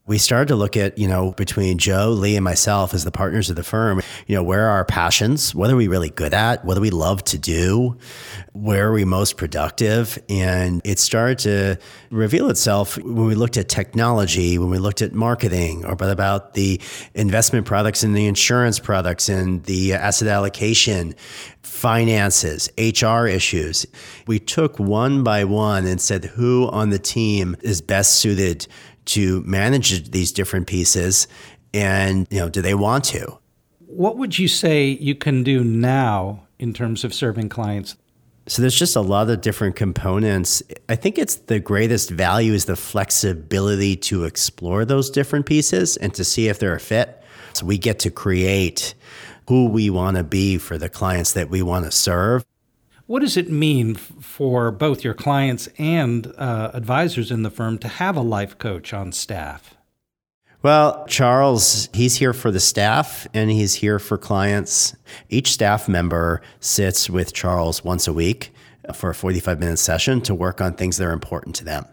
We 0.08 0.16
started 0.16 0.48
to 0.48 0.56
look 0.56 0.76
at, 0.76 0.96
you 0.96 1.06
know, 1.06 1.32
between 1.32 1.76
Joe, 1.76 2.10
Lee, 2.10 2.34
and 2.34 2.42
myself 2.42 2.94
as 2.94 3.04
the 3.04 3.10
partners 3.10 3.50
of 3.50 3.56
the 3.56 3.62
firm, 3.62 4.00
you 4.26 4.34
know, 4.34 4.42
where 4.42 4.66
are 4.66 4.70
our 4.70 4.84
passions? 4.86 5.54
What 5.54 5.70
are 5.70 5.76
we 5.76 5.86
really 5.86 6.08
good 6.08 6.32
at? 6.32 6.64
What 6.64 6.74
do 6.74 6.80
we 6.80 6.90
love 6.90 7.22
to 7.24 7.38
do? 7.38 7.96
Where 8.54 8.88
are 8.88 8.92
we 8.92 9.04
most 9.04 9.36
productive? 9.36 10.18
And 10.30 10.80
it 10.82 10.98
started 10.98 11.38
to 11.40 11.76
reveal 12.10 12.48
itself 12.48 12.96
when 12.96 13.26
we 13.26 13.34
looked 13.34 13.58
at 13.58 13.68
technology, 13.68 14.58
when 14.58 14.70
we 14.70 14.78
looked 14.78 15.02
at 15.02 15.12
marketing, 15.12 15.84
or 15.84 15.92
about 15.92 16.54
the 16.54 16.80
investment 17.14 17.66
products 17.66 18.02
and 18.02 18.16
the 18.16 18.26
insurance 18.26 18.78
products 18.78 19.28
and 19.28 19.62
the 19.64 19.92
asset 19.92 20.28
allocation, 20.28 21.14
finances, 21.62 22.70
HR 22.78 23.26
issues. 23.26 23.86
We 24.26 24.38
took 24.38 24.78
one 24.78 25.22
by 25.22 25.44
one 25.44 25.86
and 25.86 26.00
said 26.00 26.24
who 26.24 26.68
on 26.68 26.90
the 26.90 26.98
team 26.98 27.56
is 27.60 27.82
best 27.82 28.16
suited 28.16 28.66
to 29.08 29.42
manage 29.42 30.10
these 30.10 30.32
different 30.32 30.66
pieces 30.66 31.28
and 31.74 32.26
you 32.30 32.38
know 32.38 32.48
do 32.48 32.62
they 32.62 32.74
want 32.74 33.04
to 33.04 33.38
what 33.88 34.16
would 34.18 34.38
you 34.38 34.48
say 34.48 34.86
you 34.86 35.14
can 35.14 35.42
do 35.42 35.64
now 35.64 36.46
in 36.58 36.72
terms 36.72 37.04
of 37.04 37.14
serving 37.14 37.48
clients? 37.48 37.96
So 38.46 38.62
there's 38.62 38.78
just 38.78 38.96
a 38.96 39.00
lot 39.00 39.28
of 39.28 39.40
different 39.40 39.76
components. 39.76 40.62
I 40.88 40.94
think 40.94 41.18
it's 41.18 41.34
the 41.34 41.58
greatest 41.58 42.10
value 42.10 42.52
is 42.52 42.66
the 42.66 42.76
flexibility 42.76 43.96
to 43.96 44.24
explore 44.24 44.84
those 44.84 45.10
different 45.10 45.46
pieces 45.46 45.96
and 45.96 46.14
to 46.14 46.24
see 46.24 46.48
if 46.48 46.58
they're 46.58 46.74
a 46.74 46.80
fit. 46.80 47.22
So 47.54 47.66
we 47.66 47.76
get 47.76 47.98
to 48.00 48.10
create 48.10 48.94
who 49.48 49.68
we 49.68 49.90
want 49.90 50.16
to 50.16 50.24
be 50.24 50.58
for 50.58 50.78
the 50.78 50.88
clients 50.88 51.32
that 51.32 51.50
we 51.50 51.62
want 51.62 51.84
to 51.84 51.90
serve. 51.90 52.44
What 53.08 53.22
does 53.22 53.38
it 53.38 53.50
mean 53.50 53.94
for 53.94 54.70
both 54.70 55.02
your 55.02 55.14
clients 55.14 55.66
and 55.78 56.26
uh, 56.36 56.72
advisors 56.74 57.30
in 57.30 57.42
the 57.42 57.48
firm 57.50 57.78
to 57.78 57.88
have 57.88 58.18
a 58.18 58.20
life 58.20 58.58
coach 58.58 58.92
on 58.92 59.12
staff? 59.12 59.74
Well, 60.62 61.06
Charles, 61.06 61.88
he's 61.94 62.16
here 62.16 62.34
for 62.34 62.50
the 62.50 62.60
staff 62.60 63.26
and 63.32 63.50
he's 63.50 63.76
here 63.76 63.98
for 63.98 64.18
clients. 64.18 64.94
Each 65.30 65.52
staff 65.52 65.88
member 65.88 66.42
sits 66.60 67.08
with 67.08 67.32
Charles 67.32 67.82
once 67.82 68.06
a 68.08 68.12
week 68.12 68.52
for 68.92 69.08
a 69.08 69.14
45 69.14 69.58
minute 69.58 69.78
session 69.78 70.20
to 70.20 70.34
work 70.34 70.60
on 70.60 70.74
things 70.74 70.98
that 70.98 71.06
are 71.06 71.12
important 71.12 71.56
to 71.56 71.64
them. 71.64 71.86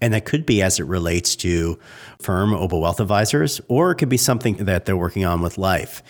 And 0.00 0.14
that 0.14 0.24
could 0.24 0.46
be 0.46 0.62
as 0.62 0.78
it 0.78 0.84
relates 0.84 1.34
to 1.36 1.80
firm 2.20 2.54
Opal 2.54 2.80
Wealth 2.80 3.00
Advisors, 3.00 3.60
or 3.66 3.90
it 3.90 3.96
could 3.96 4.08
be 4.08 4.16
something 4.16 4.58
that 4.58 4.84
they're 4.84 4.96
working 4.96 5.24
on 5.24 5.40
with 5.40 5.58
life. 5.58 6.00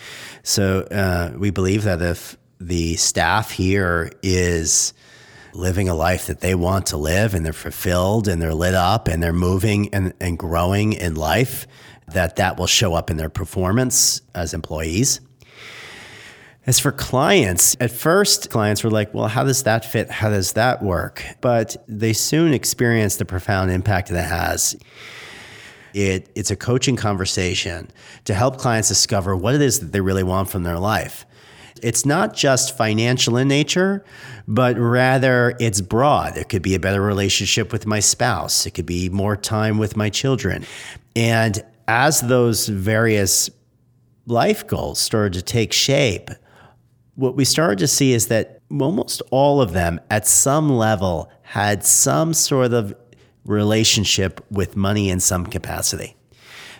So 0.43 0.81
uh, 0.81 1.35
we 1.35 1.49
believe 1.49 1.81
that 1.85 1.99
if 1.99 2.37
the 2.59 2.95
staff 2.95 3.51
here 3.51 4.11
is 4.21 4.93
living 5.53 5.89
a 5.89 5.95
life 5.95 6.27
that 6.27 6.41
they 6.41 6.55
want 6.55 6.87
to 6.87 6.97
live 6.97 7.33
and 7.33 7.45
they're 7.45 7.53
fulfilled 7.53 8.27
and 8.27 8.41
they're 8.41 8.53
lit 8.53 8.75
up 8.75 9.07
and 9.07 9.23
they're 9.23 9.33
moving 9.33 9.93
and, 9.93 10.13
and 10.19 10.37
growing 10.37 10.93
in 10.93 11.15
life, 11.15 11.65
that 12.07 12.35
that 12.35 12.57
will 12.57 12.67
show 12.67 12.93
up 12.93 13.09
in 13.09 13.17
their 13.17 13.29
performance 13.29 14.21
as 14.35 14.53
employees. 14.53 15.21
As 16.67 16.79
for 16.79 16.91
clients, 16.91 17.75
at 17.79 17.89
first, 17.89 18.51
clients 18.51 18.83
were 18.83 18.91
like, 18.91 19.13
well, 19.13 19.27
how 19.27 19.43
does 19.43 19.63
that 19.63 19.85
fit? 19.85 20.11
How 20.11 20.29
does 20.29 20.53
that 20.53 20.83
work? 20.83 21.23
But 21.41 21.77
they 21.87 22.13
soon 22.13 22.53
experienced 22.53 23.17
the 23.17 23.25
profound 23.25 23.71
impact 23.71 24.09
that 24.09 24.29
has. 24.29 24.75
It, 25.95 26.29
it's 26.35 26.51
a 26.51 26.55
coaching 26.55 26.95
conversation 26.95 27.89
to 28.25 28.35
help 28.35 28.57
clients 28.57 28.89
discover 28.89 29.35
what 29.35 29.55
it 29.55 29.61
is 29.61 29.79
that 29.79 29.91
they 29.91 30.01
really 30.01 30.21
want 30.21 30.49
from 30.49 30.61
their 30.61 30.77
life. 30.77 31.25
It's 31.81 32.05
not 32.05 32.35
just 32.35 32.77
financial 32.77 33.37
in 33.37 33.47
nature, 33.47 34.03
but 34.47 34.77
rather 34.77 35.55
it's 35.59 35.81
broad. 35.81 36.37
It 36.37 36.49
could 36.49 36.61
be 36.61 36.75
a 36.75 36.79
better 36.79 37.01
relationship 37.01 37.71
with 37.71 37.85
my 37.85 37.99
spouse, 37.99 38.65
it 38.65 38.71
could 38.71 38.85
be 38.85 39.09
more 39.09 39.35
time 39.35 39.77
with 39.77 39.95
my 39.95 40.09
children. 40.09 40.65
And 41.15 41.63
as 41.87 42.21
those 42.21 42.67
various 42.67 43.49
life 44.25 44.67
goals 44.67 44.99
started 44.99 45.33
to 45.33 45.41
take 45.41 45.73
shape, 45.73 46.29
what 47.15 47.35
we 47.35 47.43
started 47.43 47.79
to 47.79 47.87
see 47.87 48.13
is 48.13 48.27
that 48.27 48.61
almost 48.71 49.21
all 49.31 49.61
of 49.61 49.73
them 49.73 49.99
at 50.09 50.27
some 50.27 50.69
level 50.69 51.29
had 51.41 51.83
some 51.83 52.33
sort 52.33 52.73
of 52.73 52.95
relationship 53.45 54.45
with 54.51 54.77
money 54.77 55.09
in 55.09 55.19
some 55.19 55.45
capacity. 55.45 56.15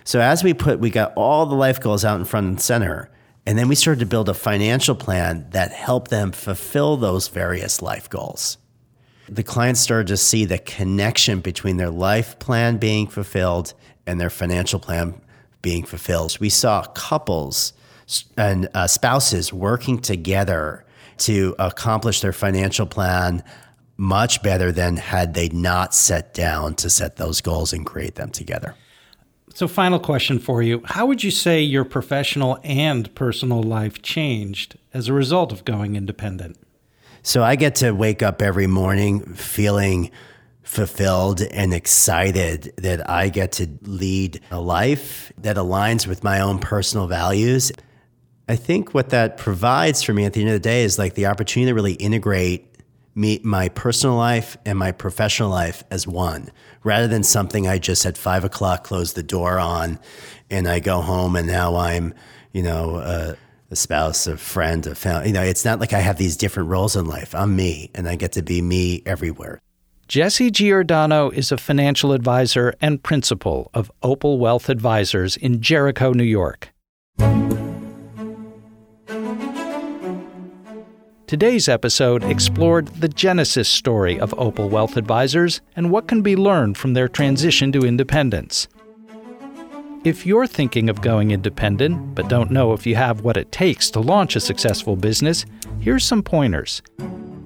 So 0.04 0.20
as 0.20 0.42
we 0.42 0.54
put, 0.54 0.80
we 0.80 0.90
got 0.90 1.12
all 1.14 1.46
the 1.46 1.54
life 1.54 1.80
goals 1.80 2.04
out 2.04 2.18
in 2.18 2.24
front 2.24 2.46
and 2.46 2.60
center. 2.60 3.10
And 3.50 3.58
then 3.58 3.66
we 3.66 3.74
started 3.74 3.98
to 3.98 4.06
build 4.06 4.28
a 4.28 4.34
financial 4.34 4.94
plan 4.94 5.48
that 5.50 5.72
helped 5.72 6.08
them 6.08 6.30
fulfill 6.30 6.96
those 6.96 7.26
various 7.26 7.82
life 7.82 8.08
goals. 8.08 8.58
The 9.28 9.42
clients 9.42 9.80
started 9.80 10.06
to 10.06 10.16
see 10.16 10.44
the 10.44 10.58
connection 10.58 11.40
between 11.40 11.76
their 11.76 11.90
life 11.90 12.38
plan 12.38 12.76
being 12.76 13.08
fulfilled 13.08 13.74
and 14.06 14.20
their 14.20 14.30
financial 14.30 14.78
plan 14.78 15.20
being 15.62 15.84
fulfilled. 15.84 16.38
We 16.38 16.48
saw 16.48 16.84
couples 16.94 17.72
and 18.36 18.68
uh, 18.72 18.86
spouses 18.86 19.52
working 19.52 19.98
together 19.98 20.84
to 21.18 21.56
accomplish 21.58 22.20
their 22.20 22.32
financial 22.32 22.86
plan 22.86 23.42
much 23.96 24.44
better 24.44 24.70
than 24.70 24.96
had 24.96 25.34
they 25.34 25.48
not 25.48 25.92
set 25.92 26.34
down 26.34 26.76
to 26.76 26.88
set 26.88 27.16
those 27.16 27.40
goals 27.40 27.72
and 27.72 27.84
create 27.84 28.14
them 28.14 28.30
together. 28.30 28.76
So, 29.52 29.66
final 29.66 29.98
question 29.98 30.38
for 30.38 30.62
you. 30.62 30.82
How 30.84 31.06
would 31.06 31.24
you 31.24 31.30
say 31.30 31.60
your 31.60 31.84
professional 31.84 32.58
and 32.62 33.12
personal 33.14 33.62
life 33.62 34.00
changed 34.00 34.78
as 34.94 35.08
a 35.08 35.12
result 35.12 35.52
of 35.52 35.64
going 35.64 35.96
independent? 35.96 36.56
So, 37.22 37.42
I 37.42 37.56
get 37.56 37.74
to 37.76 37.90
wake 37.92 38.22
up 38.22 38.40
every 38.42 38.66
morning 38.66 39.34
feeling 39.34 40.10
fulfilled 40.62 41.42
and 41.42 41.74
excited 41.74 42.72
that 42.76 43.10
I 43.10 43.28
get 43.28 43.52
to 43.52 43.68
lead 43.82 44.40
a 44.52 44.60
life 44.60 45.32
that 45.38 45.56
aligns 45.56 46.06
with 46.06 46.22
my 46.22 46.40
own 46.40 46.60
personal 46.60 47.08
values. 47.08 47.72
I 48.48 48.54
think 48.56 48.94
what 48.94 49.10
that 49.10 49.36
provides 49.36 50.02
for 50.02 50.12
me 50.12 50.24
at 50.24 50.32
the 50.32 50.40
end 50.40 50.50
of 50.50 50.54
the 50.54 50.60
day 50.60 50.84
is 50.84 50.98
like 50.98 51.14
the 51.14 51.26
opportunity 51.26 51.70
to 51.70 51.74
really 51.74 51.94
integrate 51.94 52.69
me, 53.20 53.40
my 53.44 53.68
personal 53.68 54.16
life 54.16 54.56
and 54.64 54.78
my 54.78 54.92
professional 54.92 55.50
life 55.50 55.84
as 55.90 56.06
one, 56.06 56.50
rather 56.82 57.06
than 57.06 57.22
something 57.22 57.68
I 57.68 57.78
just 57.78 58.06
at 58.06 58.16
five 58.16 58.44
o'clock 58.44 58.84
close 58.84 59.12
the 59.12 59.22
door 59.22 59.58
on, 59.58 59.98
and 60.48 60.66
I 60.66 60.80
go 60.80 61.02
home 61.02 61.36
and 61.36 61.46
now 61.46 61.76
I'm, 61.76 62.14
you 62.52 62.62
know, 62.62 62.96
a 62.96 63.76
spouse, 63.76 64.26
a 64.26 64.36
friend, 64.36 64.86
a 64.86 64.94
family. 64.94 65.28
You 65.28 65.34
know, 65.34 65.42
it's 65.42 65.64
not 65.64 65.78
like 65.78 65.92
I 65.92 66.00
have 66.00 66.16
these 66.16 66.36
different 66.36 66.70
roles 66.70 66.96
in 66.96 67.04
life. 67.04 67.34
I'm 67.34 67.54
me, 67.54 67.90
and 67.94 68.08
I 68.08 68.16
get 68.16 68.32
to 68.32 68.42
be 68.42 68.62
me 68.62 69.02
everywhere. 69.06 69.60
Jesse 70.08 70.50
Giordano 70.50 71.30
is 71.30 71.52
a 71.52 71.56
financial 71.56 72.12
advisor 72.12 72.74
and 72.80 73.00
principal 73.00 73.70
of 73.72 73.92
Opal 74.02 74.38
Wealth 74.38 74.68
Advisors 74.68 75.36
in 75.36 75.60
Jericho, 75.60 76.12
New 76.12 76.24
York. 76.24 76.72
Today's 81.30 81.68
episode 81.68 82.24
explored 82.24 82.88
the 82.88 83.08
genesis 83.08 83.68
story 83.68 84.18
of 84.18 84.34
Opal 84.36 84.68
Wealth 84.68 84.96
Advisors 84.96 85.60
and 85.76 85.88
what 85.88 86.08
can 86.08 86.22
be 86.22 86.34
learned 86.34 86.76
from 86.76 86.92
their 86.92 87.06
transition 87.06 87.70
to 87.70 87.86
independence. 87.86 88.66
If 90.02 90.26
you're 90.26 90.48
thinking 90.48 90.90
of 90.90 91.02
going 91.02 91.30
independent 91.30 92.16
but 92.16 92.26
don't 92.26 92.50
know 92.50 92.72
if 92.72 92.84
you 92.84 92.96
have 92.96 93.20
what 93.20 93.36
it 93.36 93.52
takes 93.52 93.92
to 93.92 94.00
launch 94.00 94.34
a 94.34 94.40
successful 94.40 94.96
business, 94.96 95.46
here's 95.78 96.04
some 96.04 96.24
pointers. 96.24 96.82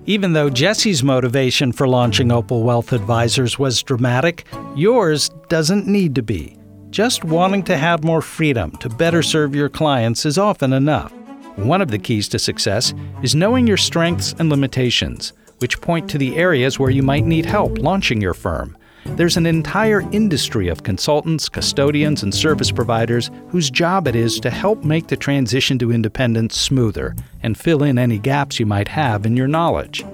Even 0.06 0.32
though 0.32 0.48
Jesse's 0.48 1.02
motivation 1.02 1.70
for 1.70 1.86
launching 1.86 2.32
Opal 2.32 2.62
Wealth 2.62 2.94
Advisors 2.94 3.58
was 3.58 3.82
dramatic, 3.82 4.46
yours 4.74 5.28
doesn't 5.50 5.86
need 5.86 6.14
to 6.14 6.22
be. 6.22 6.56
Just 6.88 7.22
wanting 7.22 7.62
to 7.64 7.76
have 7.76 8.02
more 8.02 8.22
freedom 8.22 8.70
to 8.78 8.88
better 8.88 9.22
serve 9.22 9.54
your 9.54 9.68
clients 9.68 10.24
is 10.24 10.38
often 10.38 10.72
enough. 10.72 11.12
One 11.56 11.80
of 11.80 11.90
the 11.90 11.98
keys 11.98 12.28
to 12.28 12.38
success 12.38 12.92
is 13.22 13.34
knowing 13.34 13.66
your 13.66 13.76
strengths 13.76 14.34
and 14.38 14.50
limitations, 14.50 15.32
which 15.58 15.80
point 15.80 16.10
to 16.10 16.18
the 16.18 16.36
areas 16.36 16.78
where 16.78 16.90
you 16.90 17.02
might 17.02 17.24
need 17.24 17.46
help 17.46 17.78
launching 17.78 18.20
your 18.20 18.34
firm. 18.34 18.76
There's 19.04 19.36
an 19.36 19.46
entire 19.46 20.00
industry 20.12 20.68
of 20.68 20.82
consultants, 20.82 21.48
custodians, 21.48 22.22
and 22.22 22.34
service 22.34 22.72
providers 22.72 23.30
whose 23.48 23.70
job 23.70 24.08
it 24.08 24.16
is 24.16 24.40
to 24.40 24.50
help 24.50 24.82
make 24.82 25.06
the 25.06 25.16
transition 25.16 25.78
to 25.78 25.92
independence 25.92 26.60
smoother 26.60 27.14
and 27.42 27.56
fill 27.56 27.82
in 27.82 27.98
any 27.98 28.18
gaps 28.18 28.58
you 28.58 28.66
might 28.66 28.88
have 28.88 29.24
in 29.24 29.36
your 29.36 29.48
knowledge. 29.48 30.04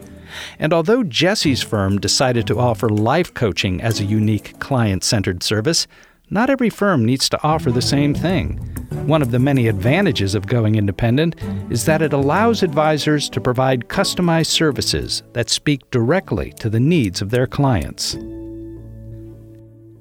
And 0.59 0.72
although 0.72 1.03
Jesse's 1.05 1.62
firm 1.62 1.98
decided 1.98 2.46
to 2.48 2.59
offer 2.59 2.88
life 2.88 3.33
coaching 3.33 3.81
as 3.81 3.98
a 3.98 4.05
unique 4.05 4.59
client 4.59 5.05
centered 5.05 5.42
service, 5.42 5.87
not 6.29 6.50
every 6.50 6.70
firm 6.70 7.05
needs 7.05 7.29
to 7.31 7.42
offer 7.42 7.72
the 7.72 7.83
same 7.83 8.14
thing. 8.14 8.80
One 9.07 9.23
of 9.23 9.31
the 9.31 9.39
many 9.39 9.67
advantages 9.67 10.35
of 10.35 10.47
going 10.47 10.77
independent 10.77 11.35
is 11.71 11.85
that 11.87 12.03
it 12.03 12.13
allows 12.13 12.63
advisors 12.63 13.29
to 13.31 13.41
provide 13.41 13.89
customized 13.89 14.47
services 14.47 15.23
that 15.33 15.51
speak 15.51 15.91
directly 15.91 16.53
to 16.61 16.69
the 16.69 16.79
needs 16.79 17.21
of 17.21 17.31
their 17.31 17.47
clients. 17.47 18.17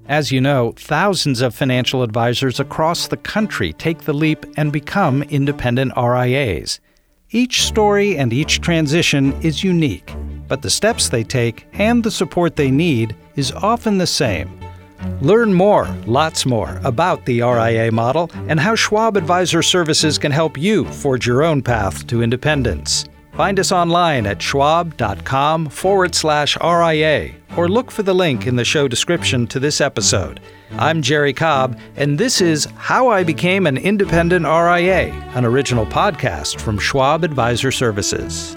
As 0.05 0.31
you 0.31 0.41
know, 0.41 0.73
thousands 0.75 1.41
of 1.41 1.55
financial 1.55 2.03
advisors 2.03 2.59
across 2.59 3.07
the 3.07 3.17
country 3.17 3.73
take 3.73 3.99
the 3.99 4.13
leap 4.13 4.45
and 4.57 4.71
become 4.71 5.23
independent 5.23 5.93
RIAs. 5.95 6.79
Each 7.31 7.63
story 7.63 8.17
and 8.17 8.33
each 8.33 8.59
transition 8.59 9.33
is 9.41 9.63
unique, 9.63 10.13
but 10.47 10.61
the 10.61 10.69
steps 10.69 11.09
they 11.09 11.23
take 11.23 11.67
and 11.73 12.03
the 12.03 12.11
support 12.11 12.55
they 12.55 12.71
need 12.71 13.15
is 13.35 13.51
often 13.51 13.97
the 13.97 14.07
same. 14.07 14.59
Learn 15.21 15.53
more, 15.53 15.87
lots 16.05 16.45
more, 16.45 16.79
about 16.83 17.25
the 17.25 17.41
RIA 17.41 17.91
model 17.91 18.31
and 18.47 18.59
how 18.59 18.75
Schwab 18.75 19.17
Advisor 19.17 19.61
Services 19.61 20.17
can 20.17 20.31
help 20.31 20.57
you 20.57 20.85
forge 20.85 21.27
your 21.27 21.43
own 21.43 21.61
path 21.61 22.07
to 22.07 22.23
independence. 22.23 23.05
Find 23.33 23.59
us 23.59 23.71
online 23.71 24.25
at 24.25 24.41
schwab.com 24.41 25.69
forward 25.69 26.13
slash 26.13 26.57
RIA 26.57 27.31
or 27.55 27.69
look 27.69 27.89
for 27.89 28.03
the 28.03 28.13
link 28.13 28.45
in 28.47 28.55
the 28.55 28.65
show 28.65 28.87
description 28.87 29.47
to 29.47 29.59
this 29.59 29.81
episode. 29.81 30.39
I'm 30.73 31.01
Jerry 31.01 31.33
Cobb, 31.33 31.79
and 31.95 32.17
this 32.17 32.41
is 32.41 32.65
How 32.75 33.07
I 33.07 33.23
Became 33.23 33.65
an 33.65 33.77
Independent 33.77 34.45
RIA, 34.45 35.13
an 35.35 35.45
original 35.45 35.85
podcast 35.85 36.59
from 36.59 36.77
Schwab 36.77 37.23
Advisor 37.23 37.71
Services. 37.71 38.55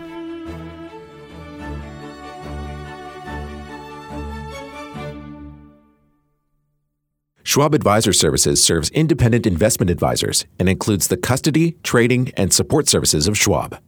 Schwab 7.53 7.75
Advisor 7.75 8.15
Services 8.15 8.65
serves 8.65 8.89
independent 8.93 9.47
investment 9.47 9.91
advisors 9.91 10.47
and 10.59 10.71
includes 10.71 11.09
the 11.09 11.19
custody, 11.19 11.77
trading, 11.83 12.33
and 12.35 12.51
support 12.51 12.89
services 12.89 13.29
of 13.29 13.37
Schwab. 13.37 13.79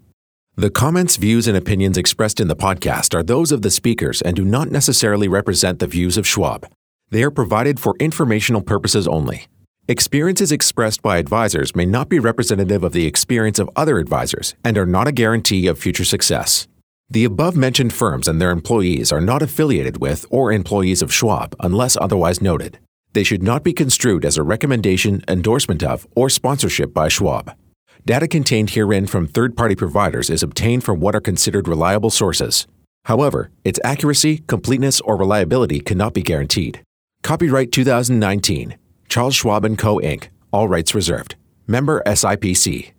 The 0.54 0.68
comments, 0.68 1.16
views, 1.16 1.48
and 1.48 1.56
opinions 1.56 1.96
expressed 1.96 2.40
in 2.40 2.48
the 2.48 2.56
podcast 2.56 3.14
are 3.14 3.22
those 3.22 3.52
of 3.52 3.62
the 3.62 3.70
speakers 3.70 4.20
and 4.20 4.36
do 4.36 4.44
not 4.44 4.70
necessarily 4.70 5.28
represent 5.28 5.78
the 5.78 5.86
views 5.86 6.18
of 6.18 6.26
Schwab. 6.26 6.70
They 7.08 7.22
are 7.22 7.30
provided 7.30 7.80
for 7.80 7.96
informational 7.98 8.60
purposes 8.60 9.08
only. 9.08 9.46
Experiences 9.88 10.52
expressed 10.52 11.00
by 11.00 11.16
advisors 11.16 11.74
may 11.74 11.86
not 11.86 12.10
be 12.10 12.18
representative 12.18 12.84
of 12.84 12.92
the 12.92 13.06
experience 13.06 13.58
of 13.58 13.70
other 13.74 13.96
advisors 13.96 14.54
and 14.62 14.76
are 14.76 14.84
not 14.84 15.08
a 15.08 15.18
guarantee 15.20 15.68
of 15.68 15.78
future 15.78 16.04
success. 16.04 16.68
The 17.08 17.24
above 17.24 17.56
mentioned 17.56 17.94
firms 17.94 18.28
and 18.28 18.42
their 18.42 18.50
employees 18.50 19.10
are 19.10 19.22
not 19.22 19.40
affiliated 19.40 20.02
with 20.02 20.26
or 20.28 20.52
employees 20.52 21.00
of 21.00 21.14
Schwab 21.14 21.56
unless 21.60 21.96
otherwise 21.96 22.42
noted. 22.42 22.78
They 23.14 23.22
should 23.22 23.44
not 23.44 23.62
be 23.62 23.72
construed 23.72 24.24
as 24.24 24.36
a 24.36 24.42
recommendation, 24.42 25.24
endorsement 25.28 25.84
of, 25.84 26.06
or 26.16 26.28
sponsorship 26.28 26.92
by 26.92 27.06
Schwab. 27.06 27.56
Data 28.04 28.26
contained 28.26 28.70
herein 28.70 29.06
from 29.06 29.28
third 29.28 29.56
party 29.56 29.76
providers 29.76 30.28
is 30.28 30.42
obtained 30.42 30.82
from 30.82 30.98
what 30.98 31.14
are 31.14 31.20
considered 31.20 31.68
reliable 31.68 32.10
sources. 32.10 32.66
However, 33.04 33.50
its 33.64 33.78
accuracy, 33.84 34.42
completeness, 34.48 35.00
or 35.00 35.16
reliability 35.16 35.78
cannot 35.78 36.12
be 36.12 36.22
guaranteed. 36.22 36.82
Copyright 37.22 37.70
2019, 37.70 38.76
Charles 39.08 39.36
Schwab 39.36 39.64
& 39.76 39.78
Co. 39.78 39.98
Inc., 40.00 40.28
all 40.52 40.68
rights 40.68 40.92
reserved. 40.94 41.36
Member 41.68 42.02
SIPC. 42.04 42.92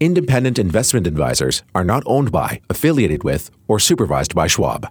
Independent 0.00 0.58
investment 0.58 1.06
advisors 1.06 1.62
are 1.76 1.84
not 1.84 2.02
owned 2.06 2.32
by, 2.32 2.60
affiliated 2.68 3.22
with, 3.22 3.50
or 3.68 3.78
supervised 3.78 4.34
by 4.34 4.48
Schwab. 4.48 4.90